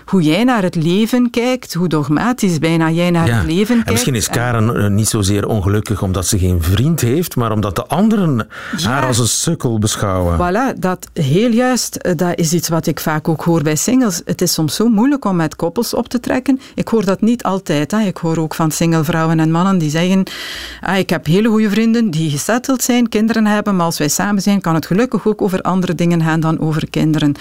hoe 0.08 0.22
jij 0.22 0.44
naar 0.44 0.62
het 0.62 0.74
leven 0.74 1.30
kijkt, 1.30 1.74
hoe 1.74 1.88
dogmatisch 1.88 2.58
bijna 2.58 2.90
jij 2.90 3.10
naar 3.10 3.26
ja. 3.26 3.36
het 3.36 3.46
leven 3.46 3.74
kijkt. 3.74 3.86
En 3.86 3.92
misschien 3.92 4.14
is 4.14 4.28
Karen 4.28 4.76
en... 4.76 4.94
niet 4.94 5.08
zozeer 5.08 5.46
ongelukkig 5.46 6.02
omdat 6.02 6.26
ze 6.26 6.38
geen 6.38 6.62
vriend 6.62 7.00
heeft, 7.00 7.36
maar 7.36 7.52
omdat 7.52 7.76
de 7.76 7.86
anderen 7.86 8.48
ja. 8.76 8.88
haar 8.88 9.06
als 9.06 9.18
een 9.18 9.28
sukkel 9.28 9.78
beschouwen. 9.78 10.36
Voilà, 10.38 10.78
dat 10.78 11.08
heel 11.12 11.50
juist. 11.50 12.16
Dat 12.16 12.38
is 12.38 12.52
iets 12.52 12.68
wat 12.68 12.86
ik 12.86 13.00
vaak 13.00 13.28
ook 13.28 13.42
hoor 13.42 13.62
bij 13.62 13.76
singles. 13.76 14.22
Het 14.24 14.42
is 14.42 14.52
soms 14.52 14.74
zo 14.74 14.88
moeilijk 14.88 15.24
om 15.24 15.36
met 15.36 15.56
koppels 15.56 15.94
op 15.94 16.08
te 16.08 16.20
trekken. 16.20 16.60
Ik 16.74 16.88
hoor 16.88 17.04
dat 17.04 17.20
niet 17.20 17.42
altijd. 17.42 17.90
Hè. 17.90 18.00
Ik 18.00 18.16
hoor 18.16 18.38
ook 18.38 18.54
van 18.54 18.70
single 18.70 19.04
vrouwen 19.04 19.40
en 19.40 19.50
mannen 19.50 19.78
die 19.78 19.90
zeggen 19.90 20.22
ah, 20.80 20.98
ik 20.98 21.10
heb 21.10 21.26
hele 21.26 21.48
goede 21.48 21.70
vrienden 21.70 22.10
die 22.10 22.30
gesetteld 22.30 22.82
zijn, 22.82 23.08
kinderen 23.08 23.46
hebben, 23.46 23.76
maar 23.76 23.86
als 23.86 23.98
wij 23.98 24.08
samen 24.08 24.42
zijn 24.42 24.60
kan 24.60 24.74
het 24.74 24.86
gelukkig 24.86 25.26
ook 25.26 25.42
over 25.42 25.62
andere 25.62 25.94
dingen 25.94 26.22
gaan 26.22 26.40
dan 26.40 26.60
over 26.60 26.90
kinderen. 26.90 27.34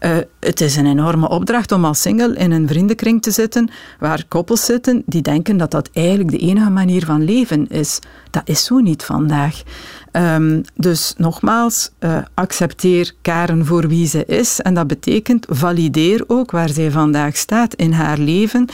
Uh, 0.00 0.10
het 0.40 0.60
is 0.60 0.76
een 0.76 0.86
enorme 0.86 1.28
opdracht 1.28 1.72
om 1.72 1.84
als 1.84 2.02
in 2.18 2.50
een 2.50 2.68
vriendenkring 2.68 3.22
te 3.22 3.30
zitten 3.30 3.70
waar 3.98 4.24
koppels 4.28 4.64
zitten 4.64 5.02
die 5.06 5.22
denken 5.22 5.56
dat 5.56 5.70
dat 5.70 5.90
eigenlijk 5.92 6.30
de 6.30 6.38
enige 6.38 6.70
manier 6.70 7.04
van 7.04 7.24
leven 7.24 7.68
is. 7.68 7.98
Dat 8.30 8.42
is 8.44 8.64
zo 8.64 8.78
niet 8.78 9.02
vandaag. 9.02 9.62
Um, 10.12 10.62
dus 10.74 11.14
nogmaals, 11.16 11.90
uh, 12.00 12.18
accepteer 12.34 13.12
Karen 13.22 13.66
voor 13.66 13.88
wie 13.88 14.06
ze 14.06 14.24
is. 14.24 14.60
En 14.60 14.74
dat 14.74 14.86
betekent 14.86 15.46
valideer 15.48 16.24
ook 16.26 16.50
waar 16.50 16.68
zij 16.68 16.90
vandaag 16.90 17.36
staat 17.36 17.74
in 17.74 17.92
haar 17.92 18.18
leven. 18.18 18.68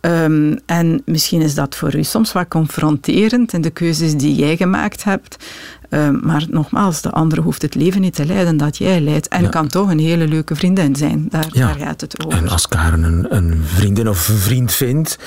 Um, 0.00 0.58
en 0.66 1.02
misschien 1.04 1.40
is 1.40 1.54
dat 1.54 1.76
voor 1.76 1.96
u 1.96 2.02
soms 2.02 2.32
wat 2.32 2.48
confronterend 2.48 3.52
in 3.52 3.60
de 3.60 3.70
keuzes 3.70 4.16
die 4.16 4.34
jij 4.34 4.56
gemaakt 4.56 5.04
hebt. 5.04 5.44
Um, 5.90 6.20
maar 6.22 6.44
nogmaals, 6.50 7.02
de 7.02 7.10
andere 7.10 7.40
hoeft 7.40 7.62
het 7.62 7.74
leven 7.74 8.00
niet 8.00 8.14
te 8.14 8.26
leiden 8.26 8.56
dat 8.56 8.76
jij 8.76 9.00
leidt. 9.00 9.28
En 9.28 9.42
ja. 9.42 9.48
kan 9.48 9.68
toch 9.68 9.90
een 9.90 9.98
hele 9.98 10.28
leuke 10.28 10.56
vriendin 10.56 10.96
zijn. 10.96 11.26
Daar, 11.28 11.46
ja. 11.50 11.66
daar 11.66 11.76
gaat 11.78 12.00
het 12.00 12.24
over. 12.24 12.38
En 12.38 12.48
als 12.48 12.68
Karen 12.68 13.02
een, 13.02 13.36
een 13.36 13.62
vriendin 13.64 14.08
of 14.08 14.28
een 14.28 14.36
vriend 14.36 14.72
vindt 14.72 15.18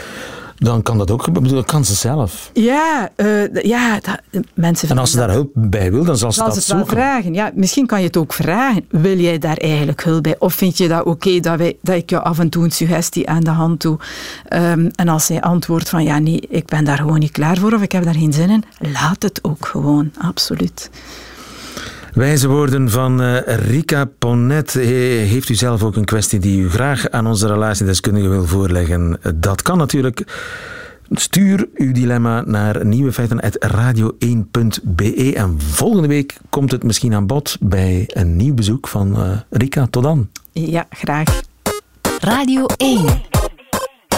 dan 0.59 0.81
kan 0.81 0.97
dat 0.97 1.11
ook 1.11 1.23
gebeuren. 1.23 1.55
Dat 1.55 1.65
kan 1.65 1.85
ze 1.85 1.93
zelf. 1.93 2.49
Ja, 2.53 3.09
uh, 3.15 3.63
ja 3.63 3.99
dat, 3.99 4.43
mensen 4.53 4.89
En 4.89 4.97
als 4.97 5.11
ze 5.11 5.17
daar 5.17 5.29
hulp 5.29 5.49
bij 5.53 5.91
wil, 5.91 6.03
dan 6.03 6.17
zal 6.17 6.31
ze 6.31 6.43
dat 6.43 6.55
het 6.55 6.63
zoeken. 6.63 6.87
Vragen. 6.87 7.33
Ja, 7.33 7.51
misschien 7.53 7.85
kan 7.85 7.99
je 7.99 8.07
het 8.07 8.17
ook 8.17 8.33
vragen. 8.33 8.85
Wil 8.89 9.17
jij 9.17 9.37
daar 9.37 9.57
eigenlijk 9.57 10.03
hulp 10.03 10.23
bij? 10.23 10.35
Of 10.39 10.53
vind 10.53 10.77
je 10.77 10.87
dat 10.87 10.99
oké 10.99 11.09
okay, 11.09 11.39
dat, 11.39 11.57
wij, 11.57 11.77
dat 11.81 11.95
ik 11.95 12.09
je 12.09 12.21
af 12.21 12.39
en 12.39 12.49
toe 12.49 12.63
een 12.63 12.71
suggestie 12.71 13.29
aan 13.29 13.43
de 13.43 13.49
hand 13.49 13.81
doe? 13.81 13.97
Um, 14.53 14.91
en 14.95 15.07
als 15.07 15.25
zij 15.25 15.41
antwoordt 15.41 15.89
van 15.89 16.03
ja, 16.03 16.19
nee, 16.19 16.39
ik 16.49 16.65
ben 16.65 16.85
daar 16.85 16.97
gewoon 16.97 17.19
niet 17.19 17.31
klaar 17.31 17.57
voor 17.57 17.73
of 17.73 17.81
ik 17.81 17.91
heb 17.91 18.03
daar 18.03 18.13
geen 18.13 18.33
zin 18.33 18.49
in, 18.49 18.63
laat 18.79 19.23
het 19.23 19.39
ook 19.43 19.65
gewoon. 19.65 20.11
Absoluut. 20.17 20.89
Wijze 22.13 22.47
woorden 22.47 22.89
van 22.89 23.21
uh, 23.21 23.37
Rika 23.45 24.05
Ponet. 24.05 24.73
Heeft 24.73 25.49
u 25.49 25.55
zelf 25.55 25.83
ook 25.83 25.95
een 25.95 26.05
kwestie 26.05 26.39
die 26.39 26.61
u 26.61 26.69
graag 26.69 27.09
aan 27.09 27.27
onze 27.27 27.47
relatiedeskundige 27.47 28.27
wil 28.27 28.45
voorleggen? 28.45 29.19
Dat 29.35 29.61
kan 29.61 29.77
natuurlijk. 29.77 30.23
Stuur 31.11 31.67
uw 31.75 31.91
dilemma 31.91 32.43
naar 32.45 32.85
nieuwefeiten.radio1.be 32.85 35.33
en 35.35 35.61
volgende 35.61 36.07
week 36.07 36.37
komt 36.49 36.71
het 36.71 36.83
misschien 36.83 37.13
aan 37.13 37.27
bod 37.27 37.57
bij 37.59 38.03
een 38.07 38.35
nieuw 38.35 38.53
bezoek 38.53 38.87
van 38.87 39.19
uh, 39.19 39.29
Rika. 39.49 39.87
Tot 39.89 40.03
dan. 40.03 40.29
Ja, 40.51 40.87
graag. 40.89 41.41
Radio 42.19 42.65
1. 42.77 43.38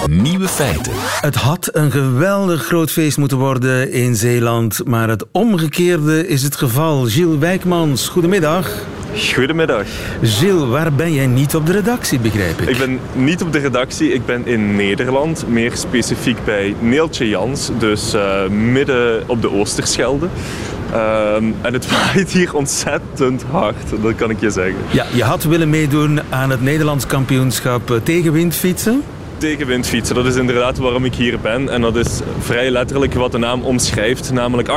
Nieuwe 0.10 0.48
feiten. 0.48 0.94
Het 1.22 1.36
had 1.36 1.70
een 1.72 1.92
geweldig 1.92 2.64
groot 2.64 2.92
feest 2.92 3.18
moeten 3.18 3.38
worden 3.38 3.92
in 3.92 4.16
Zeeland, 4.16 4.82
maar 4.86 5.10
het 5.10 5.26
omgekeerde 5.32 6.28
is 6.28 6.44
het 6.44 6.56
geval. 6.56 7.06
Gilles 7.06 7.38
Wijkmans, 7.38 8.08
goedemiddag. 8.08 8.70
Goedemiddag. 9.34 9.86
Gilles, 10.22 10.70
waar 10.70 10.94
ben 10.94 11.14
jij 11.14 11.28
niet 11.28 11.56
op 11.56 11.66
de 11.66 11.72
redactie, 11.72 12.20
begrijp 12.20 12.62
ik? 12.62 12.70
Ik 12.70 12.78
ben 12.78 13.00
niet 13.14 13.42
op 13.42 13.54
de 13.54 13.60
redactie, 13.60 14.14
ik 14.14 14.26
ben 14.26 14.46
in 14.46 14.76
Nederland, 14.76 15.48
meer 15.48 15.72
specifiek 15.76 16.46
bij 16.46 16.76
Neeltje 16.80 17.30
Jans, 17.30 17.70
dus 17.80 18.14
uh, 18.14 18.48
midden 18.48 19.24
op 19.30 19.42
de 19.42 19.52
Oosterschelde. 19.52 20.28
Ehm, 20.94 21.44
en 21.62 21.74
het 21.74 21.92
waait 21.92 22.32
hier 22.32 22.56
ontzettend 22.56 23.44
hard, 23.44 24.02
dat 24.02 24.16
kan 24.16 24.30
ik 24.30 24.40
je 24.40 24.50
zeggen. 24.50 24.82
Ja, 24.92 25.06
je 25.14 25.24
had 25.24 25.44
willen 25.44 25.70
meedoen 25.70 26.20
aan 26.30 26.50
het 26.50 26.62
Nederlands 26.62 27.06
kampioenschap 27.06 27.92
eh, 27.92 27.98
tegenwindfietsen. 29.42 30.16
Tegenwindfietsen, 30.16 30.16
dat 30.16 30.26
is 30.26 30.36
inderdaad 30.36 30.78
waarom 30.78 31.06
ik 31.06 31.16
hier 31.16 31.40
ben. 31.40 31.70
En 31.70 31.82
dat 31.82 31.96
is 31.96 32.20
vrij 32.40 32.72
letterlijk 32.72 33.14
wat 33.14 33.32
de 33.32 33.38
naam 33.38 33.64
omschrijft. 33.64 34.32
Namelijk 34.32 34.68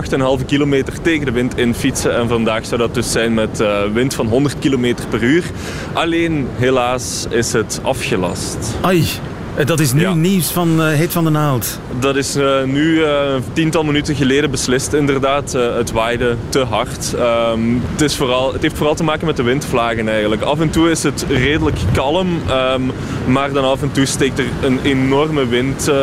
8,5 0.41 0.45
kilometer 0.47 1.01
tegen 1.03 1.27
de 1.27 1.33
wind 1.33 1.57
in 1.57 1.75
fietsen. 1.75 2.17
En 2.17 2.29
vandaag 2.29 2.67
zou 2.67 2.81
dat 2.81 2.95
dus 2.95 3.13
zijn 3.13 3.35
met 3.35 3.61
uh, 3.61 3.83
wind 3.93 4.15
van 4.15 4.27
100 4.27 4.59
kilometer 4.59 5.07
per 5.07 5.23
uur. 5.23 5.45
Alleen, 5.93 6.49
helaas, 6.55 7.27
is 7.31 7.53
het 7.53 7.81
afgelast. 7.83 8.75
Ai, 8.81 8.99
eh, 9.01 9.34
dat 9.65 9.81
is 9.81 9.93
nu 9.93 10.01
Ja. 10.01 10.15
nieuws 10.15 10.51
van 10.51 10.81
uh, 10.81 10.87
Heet 10.89 11.13
van 11.13 11.25
de 11.25 11.31
Naald. 11.31 11.79
Dat 11.99 12.17
is 12.17 12.37
eh, 12.37 12.63
nu 12.65 13.03
eh, 13.05 13.11
een 13.35 13.43
tiental 13.53 13.85
minuten 13.85 14.15
geleden 14.15 14.51
beslist, 14.51 14.93
inderdaad. 14.93 15.55
Eh, 15.55 15.77
het 15.77 15.91
waaide 15.93 16.37
te 16.49 16.59
hard. 16.59 17.15
Ehm, 17.19 17.61
het, 17.93 18.01
is 18.01 18.17
vooral, 18.17 18.53
het 18.53 18.63
heeft 18.63 18.77
vooral 18.77 18.95
te 18.95 19.05
maken 19.05 19.27
met 19.27 19.37
de 19.37 19.43
windvlagen 19.43 20.09
eigenlijk. 20.09 20.43
Af 20.43 20.61
en 20.61 20.71
toe 20.71 20.91
is 20.91 21.03
het 21.03 21.27
redelijk 21.29 21.77
kalm, 21.93 22.43
ehm, 22.49 22.83
maar 23.27 23.53
dan 23.53 23.65
af 23.65 23.83
en 23.83 23.93
toe 23.93 24.05
steekt 24.07 24.39
er 24.39 24.47
een 24.63 24.79
enorme 24.83 25.47
wind, 25.49 25.89
eh, 25.89 25.97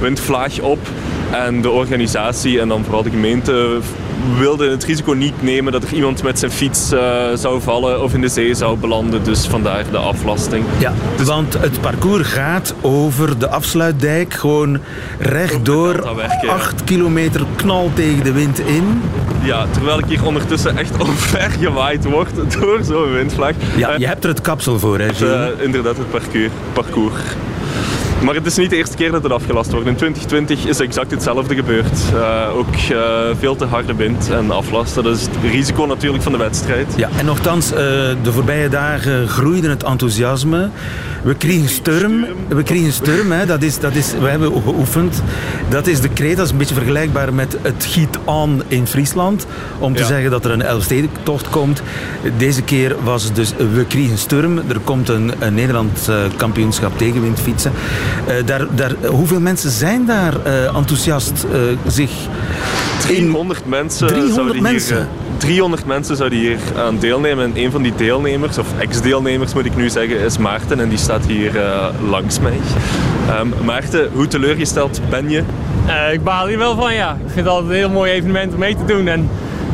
windvlaag 0.00 0.60
op. 0.60 0.78
En 1.30 1.62
de 1.62 1.70
organisatie 1.70 2.60
en 2.60 2.68
dan 2.68 2.84
vooral 2.84 3.02
de 3.02 3.10
gemeente 3.10 3.78
wilde 4.38 4.70
het 4.70 4.84
risico 4.84 5.12
niet 5.12 5.42
nemen 5.42 5.72
dat 5.72 5.82
er 5.82 5.92
iemand 5.92 6.22
met 6.22 6.38
zijn 6.38 6.50
fiets 6.50 6.92
eh, 6.92 7.00
zou 7.34 7.60
vallen 7.60 8.02
of 8.02 8.14
in 8.14 8.20
de 8.20 8.28
zee 8.28 8.54
zou 8.54 8.78
belanden. 8.78 9.24
Dus 9.24 9.46
vandaar 9.46 9.84
de 9.90 9.98
aflasting. 9.98 10.64
Ja, 10.78 10.92
want 11.24 11.58
het 11.58 11.80
parcours 11.80 12.28
gaat 12.28 12.74
over 12.80 13.38
de 13.38 13.48
afsluitdijk, 13.48 14.34
gewoon 14.34 14.78
rechtdoor, 15.18 15.92
Deltaweg, 15.92 16.42
ja. 16.42 16.52
8 16.52 16.84
kilometer 16.84 17.46
knal 17.56 17.90
tegen 17.94 18.24
de 18.24 18.32
wind 18.32 18.58
in. 18.58 19.02
Ja, 19.42 19.66
terwijl 19.70 19.98
ik 19.98 20.04
hier 20.04 20.24
ondertussen 20.24 20.76
echt 20.76 20.98
omvergewaaid 21.06 22.04
word 22.04 22.30
door 22.60 22.80
zo'n 22.84 23.12
windvlaag. 23.12 23.54
Ja, 23.76 23.94
je 23.96 24.06
hebt 24.06 24.24
er 24.24 24.30
het 24.30 24.40
kapsel 24.40 24.78
voor, 24.78 24.98
hè, 24.98 25.14
Gilles? 25.14 25.52
Eh, 25.58 25.64
inderdaad, 25.64 25.96
het 25.96 26.10
parcours, 26.10 26.50
parcours. 26.72 27.20
Maar 28.24 28.34
het 28.34 28.46
is 28.46 28.56
niet 28.56 28.70
de 28.70 28.76
eerste 28.76 28.96
keer 28.96 29.10
dat 29.10 29.22
het 29.22 29.32
afgelast 29.32 29.70
wordt. 29.72 29.86
In 29.86 29.94
2020 29.96 30.66
is 30.66 30.80
exact 30.80 31.10
hetzelfde 31.10 31.54
gebeurd. 31.54 31.98
Eh, 32.14 32.56
ook 32.56 32.74
eh, 32.74 32.96
veel 33.38 33.56
te 33.56 33.64
harde 33.64 33.94
wind 33.94 34.30
en 34.30 34.50
aflasten. 34.50 35.02
Dat 35.04 35.16
is 35.16 35.22
het 35.22 35.30
risico 35.50 35.84
natuurlijk 35.86 36.22
van 36.22 36.32
de 36.32 36.38
wedstrijd. 36.38 36.94
Ja, 36.96 37.08
en 37.16 37.24
nogthans, 37.24 37.70
eh, 37.70 37.76
de 38.22 38.32
voorbije 38.32 38.68
dagen 38.68 39.28
groeide 39.28 39.68
het 39.68 39.82
enthousiasme. 39.82 40.68
We 41.22 41.34
kregen 41.34 41.68
sturm. 41.68 42.26
We 42.48 42.62
kregen 42.62 42.92
sturm, 42.92 43.32
hè. 43.32 43.46
Dat 43.46 43.62
is, 43.62 43.78
dat 43.78 43.94
is, 43.94 44.12
we 44.20 44.28
hebben 44.28 44.62
geoefend. 44.62 45.22
Dat 45.68 45.86
is 45.86 46.00
de 46.00 46.08
kreet, 46.08 46.36
dat 46.36 46.46
is 46.46 46.52
een 46.52 46.58
beetje 46.58 46.74
vergelijkbaar 46.74 47.34
met 47.34 47.56
het 47.62 47.84
giet 47.84 48.18
aan 48.26 48.62
in 48.68 48.86
Friesland. 48.86 49.46
Om 49.78 49.94
te 49.94 50.00
Ja. 50.00 50.06
zeggen 50.06 50.30
dat 50.30 50.44
er 50.44 50.50
een 50.50 50.62
Elfstedentocht 50.62 51.48
komt. 51.48 51.82
Deze 52.36 52.62
keer 52.62 52.96
was 53.02 53.24
het 53.24 53.34
dus 53.34 53.52
we 53.74 53.84
kregen 53.84 54.18
sturm. 54.18 54.58
Er 54.58 54.78
komt 54.84 55.08
een, 55.08 55.32
een 55.38 55.54
Nederlands 55.54 56.08
kampioenschap 56.36 56.98
tegenwindfietsen. 56.98 57.72
Eh, 57.72 58.11
daar, 58.44 58.66
daar, 58.74 58.92
hoeveel 59.06 59.40
mensen 59.40 59.70
zijn 59.70 60.06
daar 60.06 60.34
eh, 60.44 60.76
enthousiast 60.76 61.46
eh, 61.52 61.60
zich... 61.86 62.10
in- 63.08 63.16
300 63.16 63.66
mensen 63.66 64.06
300 64.06 64.34
zouden 64.34 64.54
hier... 64.54 64.62
mensen? 64.72 64.98
eh, 64.98 65.04
300 65.36 65.86
mensen 65.86 66.16
zouden 66.16 66.38
hier 66.38 66.58
aan 66.76 66.98
deelnemen. 66.98 67.44
En 67.44 67.52
een 67.54 67.70
van 67.70 67.82
die 67.82 67.92
deelnemers, 67.96 68.58
of 68.58 68.66
ex-deelnemers 68.78 69.54
moet 69.54 69.64
ik 69.64 69.76
nu 69.76 69.88
zeggen, 69.90 70.18
is 70.20 70.38
Maarten. 70.38 70.80
En 70.80 70.88
die 70.88 70.98
staat 70.98 71.26
hier 71.26 71.56
eh, 71.60 71.86
langs 72.10 72.40
mij. 72.40 72.56
Ehm, 73.28 73.48
Maarten, 73.64 74.08
hoe 74.12 74.26
teleurgesteld 74.28 75.00
ben 75.10 75.30
je? 75.30 75.42
Eh, 75.86 76.12
ik 76.12 76.22
baal 76.24 76.46
hier 76.46 76.58
wel 76.58 76.76
van, 76.76 76.94
ja. 76.94 77.10
Ik 77.10 77.16
vind 77.32 77.34
het 77.34 77.46
altijd 77.46 77.70
een 77.70 77.76
heel 77.76 77.90
mooi 77.90 78.12
evenement 78.12 78.52
om 78.52 78.58
mee 78.58 78.76
te 78.76 78.84
doen. 78.94 79.08
En 79.08 79.28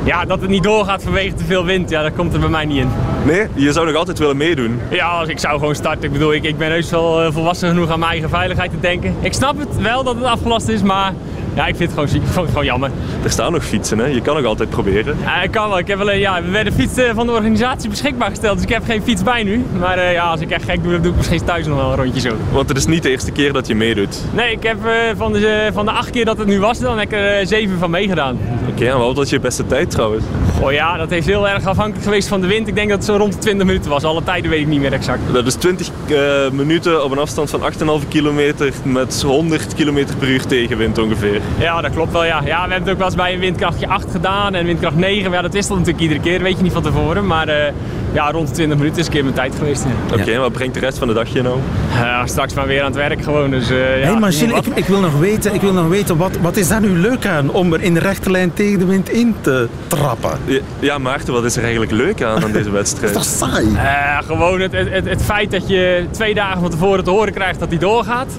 ja, 0.05 0.24
dat 0.24 0.40
het 0.40 0.51
niet 0.51 0.62
doorgaat 0.62 1.03
vanwege 1.03 1.35
te 1.35 1.44
veel 1.44 1.64
wind, 1.64 1.90
ja, 1.90 2.03
dat 2.03 2.12
komt 2.16 2.33
er 2.35 2.40
bij 2.40 2.48
mij 2.48 2.64
niet 2.64 2.79
in. 2.79 2.88
Nee, 3.24 3.46
je 3.54 3.72
zou 3.72 3.87
nog 3.87 3.94
altijd 3.94 4.18
willen 4.18 4.37
meedoen. 4.37 4.81
Ja, 4.90 5.22
ik 5.26 5.38
zou 5.38 5.59
gewoon 5.59 5.74
starten. 5.74 6.04
Ik 6.04 6.12
bedoel, 6.12 6.33
ik, 6.33 6.42
ik 6.44 6.59
ben 6.59 6.70
heus 6.70 6.90
wel 6.90 7.22
eh, 7.22 7.33
volwassen 7.33 7.68
genoeg 7.68 7.90
aan 7.90 7.98
mijn 7.98 8.11
eigen 8.11 8.28
veiligheid 8.28 8.70
te 8.70 8.81
denken. 8.81 9.14
Ik 9.20 9.33
snap 9.33 9.59
het 9.59 9.81
wel 9.81 10.04
dat 10.04 10.14
het 10.14 10.24
afgelast 10.24 10.68
is, 10.68 10.83
maar 10.83 11.12
ja, 11.59 11.66
ik 11.66 11.77
vind 11.77 11.90
het 11.90 11.92
gewoon 11.92 12.09
ziek. 12.09 12.23
Ik 12.23 12.29
vond 12.29 12.40
het 12.40 12.49
gewoon 12.49 12.64
jammer. 12.64 12.90
Er 13.25 13.31
staan 13.31 13.53
nog 13.53 13.64
fietsen, 13.64 13.99
hè? 13.99 14.07
je 14.07 14.21
kan 14.21 14.37
nog 14.37 14.44
altijd 14.44 14.71
proberen. 14.71 15.16
Ja, 15.23 15.42
ik 15.42 15.51
kan 15.51 15.68
wel. 15.68 15.79
Ik 15.79 15.87
heb 15.87 16.01
alleen, 16.01 16.18
ja, 16.18 16.42
we 16.42 16.51
werden 16.51 16.73
fiets 16.73 16.97
eh, 16.97 17.14
van 17.14 17.27
de 17.27 17.33
organisatie 17.33 17.88
beschikbaar 17.88 18.31
gesteld, 18.31 18.55
dus 18.55 18.64
ik 18.64 18.73
heb 18.73 18.85
geen 18.85 19.03
fiets 19.03 19.23
bij 19.23 19.42
nu. 19.42 19.64
Maar 19.79 19.99
eh, 19.99 20.12
ja, 20.12 20.25
als 20.25 20.40
ik 20.40 20.51
echt 20.51 20.64
gek 20.64 20.83
doe, 20.83 20.92
dan 20.92 21.03
doe 21.03 21.11
ik 21.11 21.16
misschien 21.16 21.44
thuis 21.44 21.66
nog 21.66 21.77
wel 21.77 21.90
een 21.90 21.97
rondje 21.97 22.21
zo. 22.21 22.37
Want 22.53 22.68
het 22.68 22.79
is 22.79 22.87
niet 22.87 23.03
de 23.03 23.11
eerste 23.11 23.31
keer 23.31 23.53
dat 23.53 23.66
je 23.66 23.75
meedoet. 23.75 24.21
Nee, 24.33 24.53
ik 24.53 24.62
heb 24.62 24.87
eh, 24.87 24.92
van, 25.16 25.33
de, 25.33 25.71
van 25.73 25.85
de 25.85 25.90
acht 25.90 26.11
keer 26.11 26.25
dat 26.25 26.38
het 26.38 26.47
nu 26.47 26.61
was, 26.61 26.79
dan 26.79 26.99
heb 26.99 27.12
ik 27.12 27.18
er 27.18 27.38
eh, 27.38 27.47
zeven 27.47 27.79
van 27.79 27.90
meegedaan. 27.90 28.38
Oké, 28.68 28.87
en 28.87 28.99
wat 28.99 29.16
was 29.16 29.31
je 29.31 29.40
beste 29.40 29.66
tijd 29.66 29.90
trouwens? 29.90 30.25
Oh 30.61 30.73
ja, 30.73 30.97
dat 30.97 31.11
heeft 31.11 31.27
heel 31.27 31.49
erg 31.49 31.66
afhankelijk 31.66 32.05
geweest 32.05 32.29
van 32.29 32.40
de 32.40 32.47
wind. 32.47 32.68
Ik 32.68 32.75
denk 32.75 32.88
dat 32.88 32.97
het 32.97 33.07
zo 33.07 33.16
rond 33.16 33.33
de 33.33 33.38
20 33.38 33.66
minuten 33.66 33.90
was. 33.90 34.05
Alle 34.05 34.23
tijden 34.23 34.51
weet 34.51 34.61
ik 34.61 34.66
niet 34.66 34.81
meer 34.81 34.92
exact. 34.92 35.21
Dat 35.33 35.47
is 35.47 35.55
20 35.55 35.90
eh, 36.09 36.51
minuten 36.51 37.05
op 37.05 37.11
een 37.11 37.18
afstand 37.18 37.51
van 37.51 37.61
8,5 38.03 38.09
kilometer 38.09 38.73
met 38.83 39.23
100 39.23 39.75
kilometer 39.75 40.16
per 40.16 40.29
uur 40.29 40.47
tegenwind 40.47 40.99
ongeveer. 40.99 41.40
Ja, 41.58 41.80
dat 41.80 41.92
klopt 41.92 42.12
wel. 42.12 42.24
Ja. 42.24 42.40
ja, 42.44 42.64
we 42.64 42.70
hebben 42.70 42.80
het 42.80 42.90
ook 42.90 42.96
wel 42.98 43.06
eens 43.06 43.16
bij 43.16 43.34
een 43.34 43.40
windkrachtje 43.40 43.88
8 43.88 44.06
gedaan 44.11 44.54
en 44.54 44.66
windkracht 44.66 44.96
9. 44.96 45.22
Maar 45.24 45.37
ja, 45.37 45.42
dat 45.42 45.52
wisselt 45.52 45.78
natuurlijk 45.78 46.04
iedere 46.04 46.20
keer, 46.20 46.42
weet 46.42 46.56
je 46.56 46.62
niet 46.62 46.72
van 46.72 46.82
tevoren. 46.82 47.26
Maar 47.26 47.48
eh, 47.48 47.72
ja, 48.12 48.30
rond 48.30 48.48
de 48.48 48.54
20 48.54 48.76
minuten 48.78 48.98
is 49.00 49.06
een 49.06 49.12
keer 49.12 49.22
mijn 49.22 49.34
tijd 49.34 49.54
geweest. 49.58 49.84
Ja. 49.84 50.16
Oké, 50.20 50.38
wat 50.38 50.52
brengt 50.52 50.74
de 50.74 50.80
rest 50.80 50.98
van 50.98 51.08
de 51.08 51.14
dag 51.14 51.28
je 51.28 51.42
nou? 51.42 51.58
Ja, 51.94 52.26
straks 52.26 52.54
maar 52.54 52.66
weer 52.66 52.80
aan 52.80 52.87
het 52.87 52.96
werk 52.96 53.22
gewoon. 53.22 53.50
Dus, 53.50 53.70
eh, 53.70 54.00
ja, 54.00 54.06
Hé, 54.12 54.18
maar 54.18 54.32
Gilles, 54.32 54.66
ik, 54.66 54.74
ik 54.74 54.84
wil 54.84 55.00
nog 55.00 55.18
weten, 55.18 55.54
ik 55.54 55.61
wil 55.61 55.72
nog 55.72 55.88
weten 55.88 56.16
wat, 56.16 56.37
wat 56.40 56.56
is 56.56 56.68
daar 56.68 56.80
nu 56.80 56.88
leuk 56.88 57.26
aan 57.26 57.50
om 57.50 57.72
er 57.72 57.82
in 57.82 57.94
de 57.94 58.00
rechte 58.00 58.30
lijn 58.30 58.52
tegen 58.52 58.78
de 58.78 58.87
wind 58.87 59.08
in 59.11 59.34
te 59.40 59.68
trappen? 59.87 60.38
Ja, 60.44 60.58
Ja, 60.78 60.98
Maarten, 60.98 61.32
wat 61.32 61.44
is 61.44 61.56
er 61.56 61.62
eigenlijk 61.62 61.92
leuk 61.92 62.22
aan 62.22 62.44
aan 62.44 62.52
deze 62.52 62.70
wedstrijd? 62.70 63.14
Dat 63.18 63.22
is 63.22 63.38
saai. 63.38 63.74
Eh, 63.76 64.18
gewoon 64.26 64.61
het, 64.61 64.72
het, 64.72 64.90
het, 64.90 65.08
het 65.08 65.22
feit 65.22 65.50
dat 65.50 65.68
je 65.68 66.06
twee 66.11 66.34
dagen 66.34 66.61
van 66.61 66.70
tevoren 66.70 67.04
te 67.04 67.11
horen 67.11 67.32
krijgt 67.32 67.58
dat 67.61 67.70
die 67.70 67.78
doorgaat. 67.78 68.32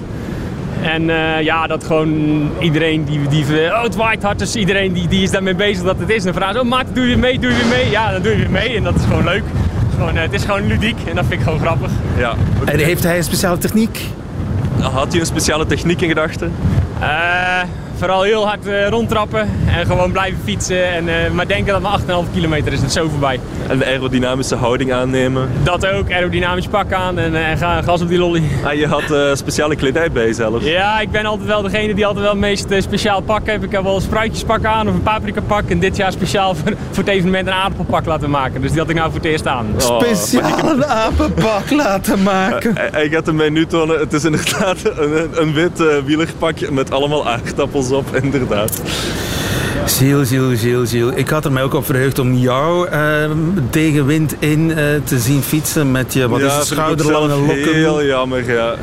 En 0.82 1.10
eh, 1.10 1.42
ja, 1.42 1.66
dat 1.66 1.84
gewoon 1.84 2.50
iedereen 2.58 3.04
die, 3.04 3.28
die 3.28 3.44
oh 3.44 3.82
het 3.82 3.96
waait 3.96 4.22
hard, 4.22 4.38
dus 4.38 4.56
iedereen 4.56 4.92
die, 4.92 5.08
die 5.08 5.22
is 5.22 5.30
daarmee 5.30 5.54
bezig 5.54 5.84
dat 5.84 5.98
het 5.98 6.08
is. 6.08 6.18
En 6.18 6.24
dan 6.24 6.34
vragen 6.34 6.54
ze, 6.54 6.60
oh 6.60 6.66
Maarten, 6.66 6.94
doe 6.94 7.08
je 7.08 7.16
mee, 7.16 7.38
doe 7.38 7.50
je 7.50 7.68
mee? 7.70 7.90
Ja, 7.90 8.12
dan 8.12 8.22
doe 8.22 8.32
je 8.32 8.38
weer 8.38 8.50
mee 8.50 8.76
en 8.76 8.82
dat 8.82 8.94
is 8.94 9.02
gewoon 9.02 9.24
leuk. 9.24 9.42
Gewoon, 9.94 10.16
eh, 10.16 10.22
het 10.22 10.32
is 10.32 10.44
gewoon 10.44 10.66
ludiek 10.66 10.96
en 11.08 11.14
dat 11.14 11.24
vind 11.26 11.40
ik 11.40 11.46
gewoon 11.46 11.60
grappig. 11.60 11.90
Ja. 12.16 12.34
En 12.64 12.78
heeft 12.78 13.02
hij 13.02 13.16
een 13.16 13.24
speciale 13.24 13.58
techniek? 13.58 14.00
Had 14.80 15.12
je 15.12 15.20
een 15.20 15.26
speciale 15.26 15.66
techniek 15.66 16.00
in 16.00 16.08
gedachten? 16.08 16.52
Eh, 17.00 17.62
vooral 18.00 18.22
heel 18.22 18.46
hard 18.46 18.66
eh, 18.66 18.88
rondtrappen 18.88 19.48
en 19.66 19.86
gewoon 19.86 20.12
blijven 20.12 20.40
fietsen. 20.44 20.92
En, 20.92 21.08
eh, 21.08 21.30
maar 21.30 21.46
denken 21.46 21.72
dat 21.72 21.82
maar 21.82 21.92
8,5 21.92 22.32
kilometer 22.32 22.72
is 22.72 22.80
het 22.80 22.92
zo 22.92 23.08
voorbij. 23.08 23.40
En 23.68 23.78
de 23.78 23.84
aerodynamische 23.84 24.54
houding 24.56 24.92
aannemen? 24.92 25.48
Dat 25.62 25.86
ook, 25.86 26.12
aerodynamisch 26.12 26.66
pak 26.66 26.92
aan 26.92 27.18
en, 27.18 27.34
eh, 27.34 27.50
en 27.50 27.58
ga, 27.58 27.82
gas 27.82 28.02
op 28.02 28.08
die 28.08 28.18
lolly. 28.18 28.42
Ah, 28.64 28.74
je 28.74 28.86
had 28.86 29.10
eh, 29.10 29.34
speciale 29.34 29.76
kledij 29.76 30.10
bij 30.10 30.24
jezelf. 30.26 30.64
Ja, 30.64 31.00
ik 31.00 31.10
ben 31.10 31.24
altijd 31.24 31.48
wel 31.48 31.62
degene 31.62 31.94
die 31.94 32.06
altijd 32.06 32.24
wel 32.24 32.34
het 32.34 32.40
meest 32.40 32.70
eh, 32.70 32.80
speciaal 32.80 33.20
pak 33.20 33.46
heeft. 33.46 33.62
Ik 33.62 33.72
heb 33.72 33.82
wel 33.82 33.94
een 33.94 34.00
spruitjespak 34.00 34.64
aan 34.64 34.88
of 34.88 34.94
een 34.94 35.02
paprika 35.02 35.40
pak. 35.40 35.70
En 35.70 35.78
dit 35.78 35.96
jaar 35.96 36.12
speciaal 36.12 36.54
voor, 36.54 36.72
voor 36.92 37.04
het 37.04 37.12
evenement 37.12 37.46
een 37.46 37.52
aardappelpak 37.52 38.06
laten 38.06 38.30
maken. 38.30 38.60
Dus 38.60 38.70
die 38.70 38.80
had 38.80 38.88
ik 38.88 38.96
nou 38.96 39.10
voor 39.10 39.20
het 39.20 39.28
eerst 39.28 39.46
aan. 39.46 39.66
Oh, 39.76 40.00
Speciaal 40.00 40.70
een 40.70 40.84
apenpak 40.84 41.70
laten 41.70 42.22
maken. 42.22 42.76
Hij, 42.76 42.88
hij 42.92 43.08
gaat 43.08 43.26
hem 43.26 43.36
mij 43.36 43.48
nu 43.48 43.66
tonen. 43.66 43.98
Het 43.98 44.12
is 44.12 44.24
inderdaad 44.24 44.76
een, 44.84 45.30
een 45.32 45.52
wit 45.52 45.80
eh, 45.80 45.86
wielerpak 46.04 46.70
met 46.70 46.90
allemaal 46.90 47.28
aardappels 47.28 47.89
op, 47.90 48.16
inderdaad. 48.22 48.80
Gilles, 49.86 50.28
Gilles, 50.28 50.60
Gilles, 50.60 50.90
Gilles. 50.90 51.14
Ik 51.14 51.28
had 51.28 51.44
er 51.44 51.52
mij 51.52 51.62
ook 51.62 51.74
op 51.74 51.84
verheugd 51.84 52.18
om 52.18 52.34
jou 52.34 52.88
eh, 52.88 53.30
tegen 53.70 54.06
wind 54.06 54.34
in 54.38 54.70
eh, 54.70 54.84
te 55.04 55.18
zien 55.18 55.42
fietsen 55.42 55.90
met 55.90 56.12
je 56.12 56.28
wat 56.28 56.40
ja, 56.40 56.46
is 56.46 56.54
het, 56.54 56.66
schouderlange 56.66 57.36
lokken. 57.36 57.74
Heel 57.74 58.04
jammer, 58.04 58.52
ja. 58.52 58.74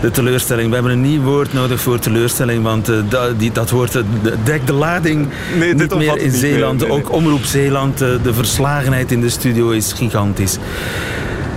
De 0.00 0.10
teleurstelling. 0.10 0.68
We 0.68 0.74
hebben 0.74 0.92
een 0.92 1.00
nieuw 1.00 1.22
woord 1.22 1.52
nodig 1.52 1.80
voor 1.80 1.98
teleurstelling, 1.98 2.62
want 2.62 2.88
eh, 2.88 2.96
dat, 3.08 3.38
die, 3.38 3.52
dat 3.52 3.70
woord 3.70 3.94
eh, 3.94 4.02
dekt 4.44 4.66
de 4.66 4.72
lading 4.72 5.28
Nee, 5.58 5.74
niet 5.74 5.94
meer 5.94 6.08
in 6.08 6.14
niet 6.14 6.22
meer, 6.22 6.30
Zeeland. 6.30 6.80
nee, 6.80 6.88
nee. 6.88 6.98
Ook 6.98 7.12
Omroep 7.12 7.44
Zeeland, 7.44 8.00
eh, 8.00 8.08
de 8.22 8.34
verslagenheid 8.34 9.12
in 9.12 9.20
de 9.20 9.28
studio 9.28 9.70
is 9.70 9.92
gigantisch. 9.92 10.56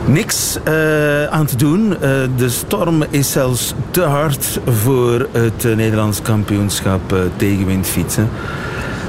Niks 0.06 0.58
eh, 0.64 1.24
aan 1.26 1.46
te 1.46 1.56
doen. 1.56 1.94
Eh, 1.94 2.10
de 2.38 2.50
storm 2.50 3.04
is 3.10 3.32
zelfs 3.32 3.74
te 3.92 4.02
hard 4.02 4.60
voor 4.66 5.28
het 5.32 5.64
Nederlands 5.76 6.22
kampioenschap 6.22 7.14
eh, 7.14 7.20
tegenwind 7.36 7.88
fietsen. 7.88 8.30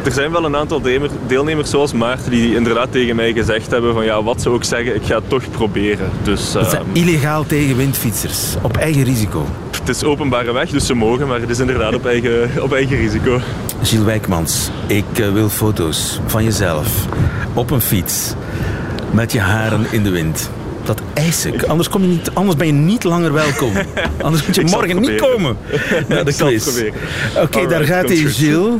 Er 0.04 0.12
zijn 0.12 0.30
wel 0.32 0.44
een 0.44 0.56
aantal 0.56 0.80
deelnemer- 0.80 1.16
deelnemers 1.26 1.70
zoals 1.70 1.92
Maarten 1.92 2.30
die 2.30 2.54
inderdaad 2.54 2.92
tegen 2.92 3.16
mij 3.16 3.32
gezegd 3.32 3.70
hebben 3.70 3.94
van 3.94 4.04
ja, 4.04 4.22
wat 4.22 4.42
ze 4.42 4.48
ook 4.48 4.64
zeggen, 4.64 4.94
ik 4.94 5.02
ga 5.04 5.14
het 5.14 5.28
toch 5.28 5.42
proberen. 5.50 6.08
Dus 6.22 6.52
Dat 6.52 6.70
zijn 6.70 6.82
ehm, 6.82 6.90
illegaal 6.96 7.46
tegenwindfietsers, 7.46 8.54
op 8.62 8.76
eigen 8.76 9.02
risico. 9.04 9.46
het 9.78 9.88
is 9.88 10.04
openbare 10.04 10.52
weg, 10.52 10.70
dus 10.70 10.86
ze 10.86 10.94
mogen, 10.94 11.26
maar 11.26 11.40
het 11.40 11.50
is 11.50 11.58
inderdaad 11.58 11.94
op 11.94 12.06
eigen, 12.06 12.50
op 12.62 12.72
eigen 12.72 12.96
risico. 12.96 13.40
Gilles 13.82 14.04
Wijkmans, 14.04 14.70
ik 14.86 15.04
wil 15.32 15.48
foto's 15.48 16.20
van 16.26 16.44
jezelf 16.44 17.06
op 17.54 17.70
een 17.70 17.80
fiets 17.80 18.34
met 19.10 19.32
je 19.32 19.40
haren 19.40 19.86
in 19.90 20.02
de 20.02 20.10
wind. 20.10 20.50
Dat 20.90 21.02
eis 21.14 21.46
ik. 21.46 21.62
Anders, 21.62 21.88
kom 21.88 22.02
je 22.02 22.08
niet, 22.08 22.30
anders 22.34 22.56
ben 22.56 22.66
je 22.66 22.72
niet 22.72 23.04
langer 23.04 23.32
welkom. 23.32 23.72
Anders 24.22 24.46
moet 24.46 24.54
je 24.54 24.64
morgen 24.64 25.00
niet 25.00 25.20
komen 25.20 25.56
naar 26.08 26.24
de 26.24 26.34
quiz. 26.34 26.82
Oké, 27.36 27.66
daar 27.66 27.84
gaat 27.84 28.08
hij. 28.08 28.16
Gilles. 28.16 28.72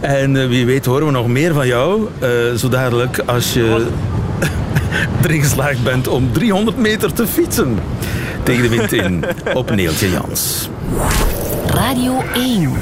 En 0.00 0.48
wie 0.48 0.66
weet 0.66 0.84
horen 0.84 1.06
we 1.06 1.12
nog 1.12 1.26
meer 1.26 1.54
van 1.54 1.66
jou. 1.66 2.08
zo 2.56 2.68
dadelijk 2.68 3.18
als 3.26 3.52
je 3.52 3.86
erin 5.24 5.42
geslaagd 5.42 5.82
bent 5.82 6.08
om 6.08 6.32
300 6.32 6.76
meter 6.76 7.12
te 7.12 7.26
fietsen. 7.26 7.78
Tegen 8.42 8.62
de 8.62 8.68
wind 8.68 8.92
in 8.92 9.24
op 9.54 9.74
Neeltje 9.74 10.10
Jans. 10.10 10.68
Radio 11.66 12.22
1. 12.34 12.72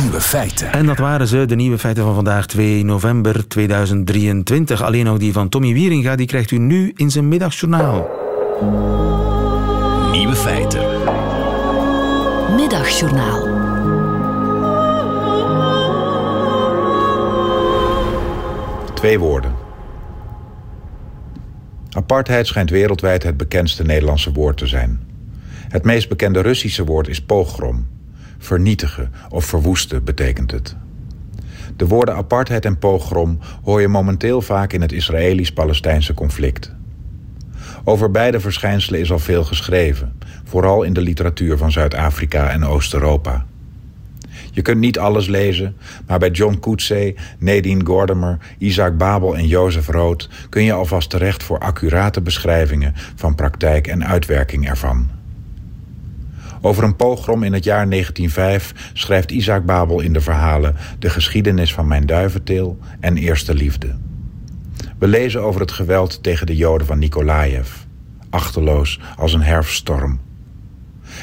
Nieuwe 0.00 0.20
feiten. 0.20 0.72
En 0.72 0.86
dat 0.86 0.98
waren 0.98 1.26
ze, 1.26 1.46
de 1.46 1.54
nieuwe 1.54 1.78
feiten 1.78 2.04
van 2.04 2.14
vandaag, 2.14 2.46
2 2.46 2.84
november 2.84 3.48
2023. 3.48 4.82
Alleen 4.82 5.04
nog 5.04 5.18
die 5.18 5.32
van 5.32 5.48
Tommy 5.48 5.72
Wieringa, 5.72 6.16
die 6.16 6.26
krijgt 6.26 6.50
u 6.50 6.58
nu 6.58 6.92
in 6.96 7.10
zijn 7.10 7.28
middagjournaal. 7.28 8.08
Nieuwe 10.12 10.34
feiten. 10.34 10.80
Middagjournaal. 12.56 13.62
Twee 18.94 19.18
woorden. 19.18 19.54
Apartheid 21.90 22.46
schijnt 22.46 22.70
wereldwijd 22.70 23.22
het 23.22 23.36
bekendste 23.36 23.82
Nederlandse 23.82 24.32
woord 24.32 24.56
te 24.56 24.66
zijn. 24.66 25.00
Het 25.68 25.84
meest 25.84 26.08
bekende 26.08 26.40
Russische 26.40 26.84
woord 26.84 27.08
is 27.08 27.22
pogrom. 27.22 27.83
Vernietigen 28.44 29.12
of 29.28 29.44
verwoesten 29.44 30.04
betekent 30.04 30.50
het. 30.50 30.76
De 31.76 31.86
woorden 31.86 32.14
apartheid 32.14 32.64
en 32.64 32.78
pogrom 32.78 33.38
hoor 33.62 33.80
je 33.80 33.88
momenteel 33.88 34.42
vaak 34.42 34.72
in 34.72 34.80
het 34.80 34.92
Israëlisch-Palestijnse 34.92 36.14
conflict. 36.14 36.72
Over 37.84 38.10
beide 38.10 38.40
verschijnselen 38.40 39.00
is 39.00 39.12
al 39.12 39.18
veel 39.18 39.44
geschreven, 39.44 40.18
vooral 40.44 40.82
in 40.82 40.92
de 40.92 41.00
literatuur 41.00 41.56
van 41.56 41.72
Zuid-Afrika 41.72 42.50
en 42.50 42.64
Oost-Europa. 42.64 43.46
Je 44.50 44.62
kunt 44.62 44.80
niet 44.80 44.98
alles 44.98 45.26
lezen, 45.26 45.76
maar 46.06 46.18
bij 46.18 46.30
John 46.30 46.58
Coetzee, 46.60 47.16
Nadine 47.38 47.84
Gordimer, 47.84 48.38
Isaac 48.58 48.96
Babel 48.96 49.36
en 49.36 49.46
Jozef 49.46 49.88
Rood 49.88 50.28
kun 50.48 50.64
je 50.64 50.72
alvast 50.72 51.10
terecht 51.10 51.42
voor 51.42 51.58
accurate 51.58 52.20
beschrijvingen 52.20 52.92
van 53.14 53.34
praktijk 53.34 53.86
en 53.86 54.06
uitwerking 54.06 54.68
ervan. 54.68 55.22
Over 56.64 56.84
een 56.84 56.96
pogrom 56.96 57.42
in 57.42 57.52
het 57.52 57.64
jaar 57.64 57.90
1905 57.90 58.90
schrijft 58.92 59.30
Isaac 59.30 59.64
Babel 59.64 60.00
in 60.00 60.12
de 60.12 60.20
verhalen 60.20 60.76
De 60.98 61.10
geschiedenis 61.10 61.74
van 61.74 61.86
mijn 61.86 62.06
duiventeel 62.06 62.78
en 63.00 63.16
Eerste 63.16 63.54
Liefde. 63.54 63.96
We 64.98 65.06
lezen 65.06 65.42
over 65.42 65.60
het 65.60 65.72
geweld 65.72 66.22
tegen 66.22 66.46
de 66.46 66.56
Joden 66.56 66.86
van 66.86 66.98
Nikolaev, 66.98 67.68
achterloos 68.30 69.00
als 69.16 69.32
een 69.32 69.42
herfststorm. 69.42 70.20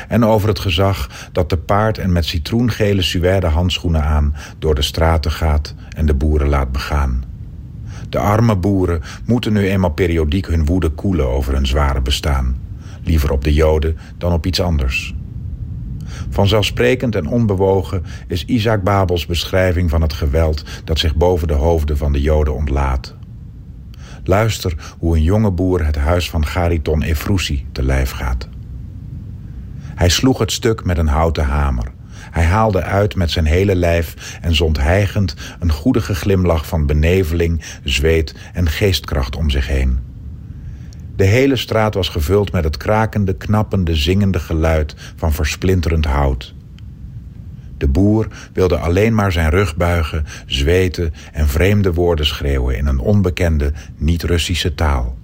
En 0.07 0.25
over 0.25 0.47
het 0.47 0.59
gezag 0.59 1.29
dat 1.31 1.49
te 1.49 1.57
paard 1.57 1.97
en 1.97 2.11
met 2.11 2.25
citroengele 2.25 3.01
suède 3.01 3.47
handschoenen 3.47 4.03
aan 4.03 4.35
door 4.59 4.75
de 4.75 4.81
straten 4.81 5.31
gaat 5.31 5.75
en 5.89 6.05
de 6.05 6.13
boeren 6.13 6.49
laat 6.49 6.71
begaan. 6.71 7.23
De 8.09 8.19
arme 8.19 8.55
boeren 8.55 9.01
moeten 9.25 9.53
nu 9.53 9.69
eenmaal 9.69 9.91
periodiek 9.91 10.47
hun 10.47 10.65
woede 10.65 10.89
koelen 10.89 11.27
over 11.27 11.53
hun 11.53 11.67
zware 11.67 12.01
bestaan. 12.01 12.57
Liever 13.03 13.31
op 13.31 13.43
de 13.43 13.53
Joden 13.53 13.97
dan 14.17 14.33
op 14.33 14.45
iets 14.45 14.61
anders. 14.61 15.13
Vanzelfsprekend 16.31 17.15
en 17.15 17.27
onbewogen 17.27 18.03
is 18.27 18.45
Isaac 18.45 18.83
Babels 18.83 19.25
beschrijving 19.25 19.89
van 19.89 20.01
het 20.01 20.13
geweld 20.13 20.63
dat 20.83 20.99
zich 20.99 21.15
boven 21.15 21.47
de 21.47 21.53
hoofden 21.53 21.97
van 21.97 22.11
de 22.11 22.21
Joden 22.21 22.55
ontlaat. 22.55 23.15
Luister 24.23 24.93
hoe 24.99 25.15
een 25.15 25.23
jonge 25.23 25.51
boer 25.51 25.85
het 25.85 25.95
huis 25.95 26.29
van 26.29 26.45
Gariton 26.45 27.01
Efroussi 27.01 27.65
te 27.71 27.83
lijf 27.83 28.11
gaat. 28.11 28.47
Hij 29.95 30.09
sloeg 30.09 30.39
het 30.39 30.51
stuk 30.51 30.83
met 30.85 30.97
een 30.97 31.07
houten 31.07 31.45
hamer. 31.45 31.91
Hij 32.31 32.43
haalde 32.43 32.83
uit 32.83 33.15
met 33.15 33.31
zijn 33.31 33.45
hele 33.45 33.75
lijf 33.75 34.37
en 34.41 34.55
zond 34.55 34.77
hijgend 34.77 35.35
een 35.59 35.71
goedige 35.71 36.15
glimlach 36.15 36.67
van 36.67 36.85
beneveling, 36.85 37.63
zweet 37.83 38.35
en 38.53 38.69
geestkracht 38.69 39.35
om 39.35 39.49
zich 39.49 39.67
heen. 39.67 40.10
De 41.15 41.23
hele 41.23 41.55
straat 41.55 41.93
was 41.93 42.09
gevuld 42.09 42.51
met 42.51 42.63
het 42.63 42.77
krakende, 42.77 43.33
knappende, 43.33 43.95
zingende 43.95 44.39
geluid 44.39 44.95
van 45.15 45.33
versplinterend 45.33 46.05
hout. 46.05 46.53
De 47.77 47.87
boer 47.87 48.27
wilde 48.53 48.77
alleen 48.77 49.15
maar 49.15 49.31
zijn 49.31 49.49
rug 49.49 49.75
buigen, 49.75 50.25
zweten 50.45 51.13
en 51.31 51.47
vreemde 51.47 51.93
woorden 51.93 52.25
schreeuwen 52.25 52.77
in 52.77 52.85
een 52.85 52.99
onbekende, 52.99 53.73
niet-Russische 53.97 54.75
taal. 54.75 55.17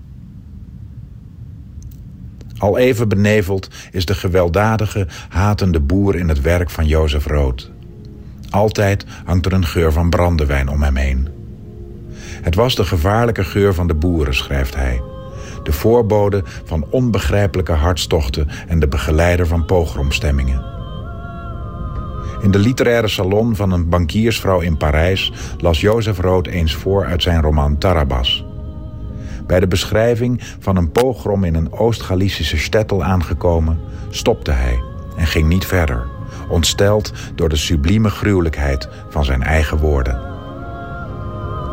Al 2.57 2.77
even 2.77 3.09
beneveld 3.09 3.69
is 3.91 4.05
de 4.05 4.15
gewelddadige, 4.15 5.07
hatende 5.29 5.79
boer 5.79 6.15
in 6.15 6.29
het 6.29 6.41
werk 6.41 6.69
van 6.69 6.87
Jozef 6.87 7.25
Rood. 7.25 7.71
Altijd 8.49 9.05
hangt 9.25 9.45
er 9.45 9.53
een 9.53 9.65
geur 9.65 9.91
van 9.91 10.09
brandewijn 10.09 10.69
om 10.69 10.81
hem 10.81 10.95
heen. 10.95 11.27
Het 12.41 12.55
was 12.55 12.75
de 12.75 12.85
gevaarlijke 12.85 13.43
geur 13.43 13.73
van 13.73 13.87
de 13.87 13.95
boeren, 13.95 14.35
schrijft 14.35 14.75
hij 14.75 15.01
de 15.67 15.73
voorbode 15.73 16.43
van 16.63 16.85
onbegrijpelijke 16.89 17.71
hartstochten 17.71 18.47
en 18.67 18.79
de 18.79 18.87
begeleider 18.87 19.47
van 19.47 19.65
pogromstemmingen. 19.65 20.65
In 22.41 22.51
de 22.51 22.59
literaire 22.59 23.07
salon 23.07 23.55
van 23.55 23.71
een 23.71 23.89
bankiersvrouw 23.89 24.59
in 24.59 24.77
Parijs 24.77 25.33
las 25.57 25.81
Jozef 25.81 26.19
Rood 26.19 26.47
eens 26.47 26.75
voor 26.75 27.05
uit 27.05 27.21
zijn 27.21 27.41
roman 27.41 27.77
Tarabas. 27.77 28.45
Bij 29.47 29.59
de 29.59 29.67
beschrijving 29.67 30.41
van 30.59 30.75
een 30.75 30.91
pogrom 30.91 31.43
in 31.43 31.55
een 31.55 31.71
Oost-Galicische 31.71 32.57
stettel 32.57 33.03
aangekomen, 33.03 33.79
stopte 34.09 34.51
hij 34.51 34.81
en 35.17 35.27
ging 35.27 35.47
niet 35.47 35.65
verder, 35.65 36.07
ontsteld 36.49 37.13
door 37.35 37.49
de 37.49 37.55
sublieme 37.55 38.09
gruwelijkheid 38.09 38.89
van 39.09 39.25
zijn 39.25 39.43
eigen 39.43 39.77
woorden. 39.77 40.21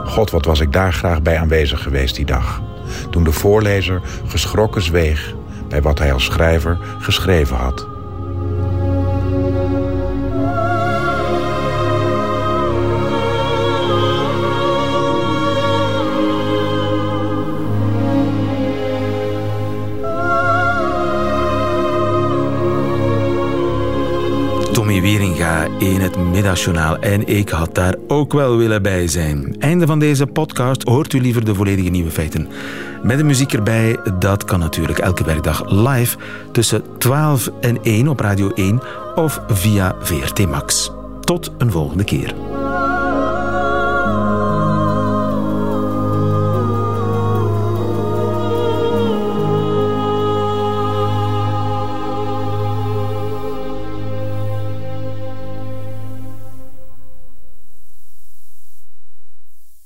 God, 0.04 0.30
wat 0.30 0.44
was 0.44 0.60
ik 0.60 0.72
daar 0.72 0.92
graag 0.92 1.22
bij 1.22 1.38
aanwezig 1.38 1.82
geweest 1.82 2.16
die 2.16 2.26
dag 2.26 2.62
toen 3.10 3.24
de 3.24 3.32
voorlezer 3.32 4.00
geschrokken 4.26 4.82
zweeg 4.82 5.34
bij 5.68 5.82
wat 5.82 5.98
hij 5.98 6.12
als 6.12 6.24
schrijver 6.24 6.78
geschreven 6.98 7.56
had. 7.56 7.93
In 25.34 26.00
het 26.00 26.16
Middagjournaal. 26.16 26.98
En 26.98 27.26
ik 27.26 27.48
had 27.48 27.74
daar 27.74 27.94
ook 28.08 28.32
wel 28.32 28.56
willen 28.56 28.82
bij 28.82 29.08
zijn. 29.08 29.56
Einde 29.58 29.86
van 29.86 29.98
deze 29.98 30.26
podcast. 30.26 30.82
Hoort 30.82 31.12
u 31.12 31.20
liever 31.20 31.44
de 31.44 31.54
volledige 31.54 31.90
nieuwe 31.90 32.10
feiten. 32.10 32.48
Met 33.02 33.18
de 33.18 33.24
muziek 33.24 33.52
erbij, 33.52 33.98
dat 34.18 34.44
kan 34.44 34.58
natuurlijk 34.58 34.98
elke 34.98 35.24
werkdag 35.24 35.70
live 35.70 36.16
tussen 36.52 36.82
12 36.98 37.50
en 37.60 37.78
1 37.82 38.08
op 38.08 38.20
Radio 38.20 38.50
1 38.54 38.82
of 39.14 39.40
via 39.48 39.96
VRT 40.00 40.48
Max. 40.48 40.90
Tot 41.20 41.52
een 41.58 41.70
volgende 41.70 42.04
keer. 42.04 42.53